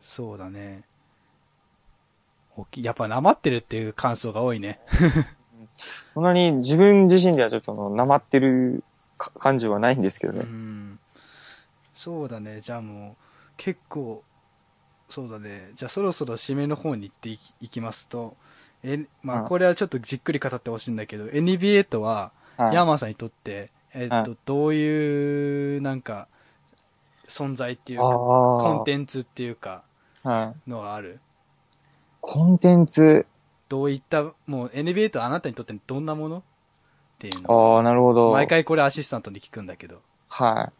[0.00, 0.82] そうだね。
[2.76, 4.80] やっぱなまってるっていう感想が多いね。
[6.14, 8.84] そんなに自分自身ではちょっとなまってる
[9.18, 10.42] か感じはないんですけどうね。
[10.44, 10.98] ん。
[11.94, 12.60] そうだね。
[12.60, 13.16] じゃあもう、
[13.58, 14.24] 結構、
[15.08, 15.70] そうだね。
[15.74, 17.28] じゃあそろそろ締めの方に行って
[17.60, 18.36] いきますと、
[18.84, 22.74] え、まあうんこれはちょっとじっくり語ってほしいんだけど、NBA とは、はい。
[22.74, 26.28] ヤーマンさんにとって、えっと、はどういう、なんか、
[27.28, 28.04] 存在っていうか。
[28.04, 29.82] コンテンツっていうか、
[30.22, 30.70] はい。
[30.70, 31.20] のがある？
[32.20, 33.26] コンテンツ？
[33.68, 36.38] どういった、もう NBA とあなたにとってどんなもの？
[36.38, 36.42] っ
[37.18, 38.32] ていうのああ、なるほど。
[38.32, 40.00] 毎回これアシスタントに聞くんだけど。
[40.28, 40.70] は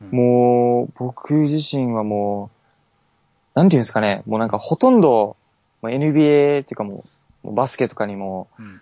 [0.00, 0.04] い。
[0.04, 2.50] うんもう、僕自身はも
[3.54, 5.36] う、なんていうんですかね、もうなんかほとんど、
[5.82, 7.08] NBA っていうかもう
[7.52, 8.80] バスケとかにも、うん。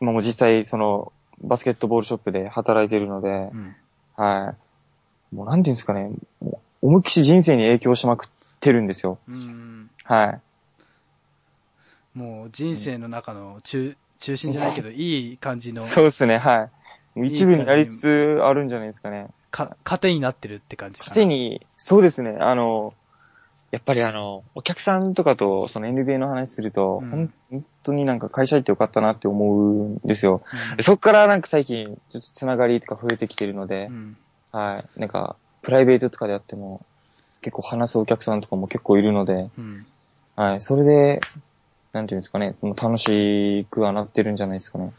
[0.00, 3.76] 今もう実際その、バスケットボールショップで働いてるのでう、ん。
[4.16, 4.54] は
[5.32, 5.34] い。
[5.34, 6.10] もうなんていうんですかね、
[6.82, 8.28] 思いっきし人生に影響しまくっ
[8.60, 9.18] てるんですよ。
[9.28, 9.90] うん。
[10.04, 10.40] はい。
[12.14, 16.70] もう人生の中の中、中心じゃないけど、いい感じの、そうですね、は
[17.16, 17.26] い。
[17.28, 19.28] 一部になりつつあるんじゃないですかね。
[19.50, 21.10] か、糧になってるって感じかな。
[21.10, 22.94] 糧に、そうですね、あの、
[23.72, 30.42] やっぱりあの、お客さんとかとその NBA の話すると、うん本当になんか会社行ってよかったなって思うんですよ。
[30.70, 34.16] うんでそっからなんか最近、ちょっとつながりとか増えてきてるのでう、ん。
[34.52, 35.00] はい。
[35.00, 36.86] なんか、プライベートとかであっても、
[37.40, 39.86] 結構話すお客さんとかも結構いるので、うん。
[40.36, 40.60] はい。
[40.60, 41.20] それで、
[41.92, 44.92] なんていうんですかね、もう楽しくはなってるんじゃないですかね。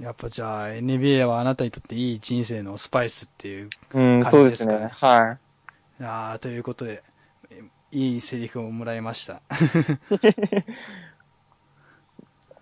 [0.00, 4.90] やっぱじゃあ NBA はあなたにとっていい人生のスパイスっていう、うん、感じそうですすでかねね。
[4.92, 5.38] は
[6.00, 6.04] い。
[6.04, 7.02] ああ、ということで、え
[7.90, 9.40] いいセリフをもらいました。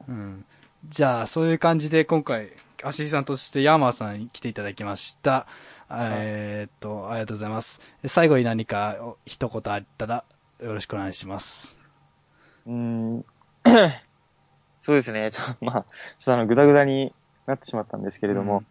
[0.08, 0.44] うん。
[0.88, 2.52] じゃあ、そういう感じで今回、
[2.82, 5.46] アシスタントとしてヤーマーさんに来ていただきました。
[5.90, 7.80] えーっと、ありがとうございます。
[8.06, 10.24] 最後に何かお一言あったら
[10.60, 11.78] よろしくお願いします。
[12.66, 13.24] うーん
[14.78, 15.30] そうですね。
[15.32, 15.88] ちょまあ、ちょ
[16.22, 17.12] っとあの、ぐだぐだに
[17.46, 18.62] なってしまったんですけれども、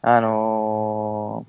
[0.00, 1.46] あの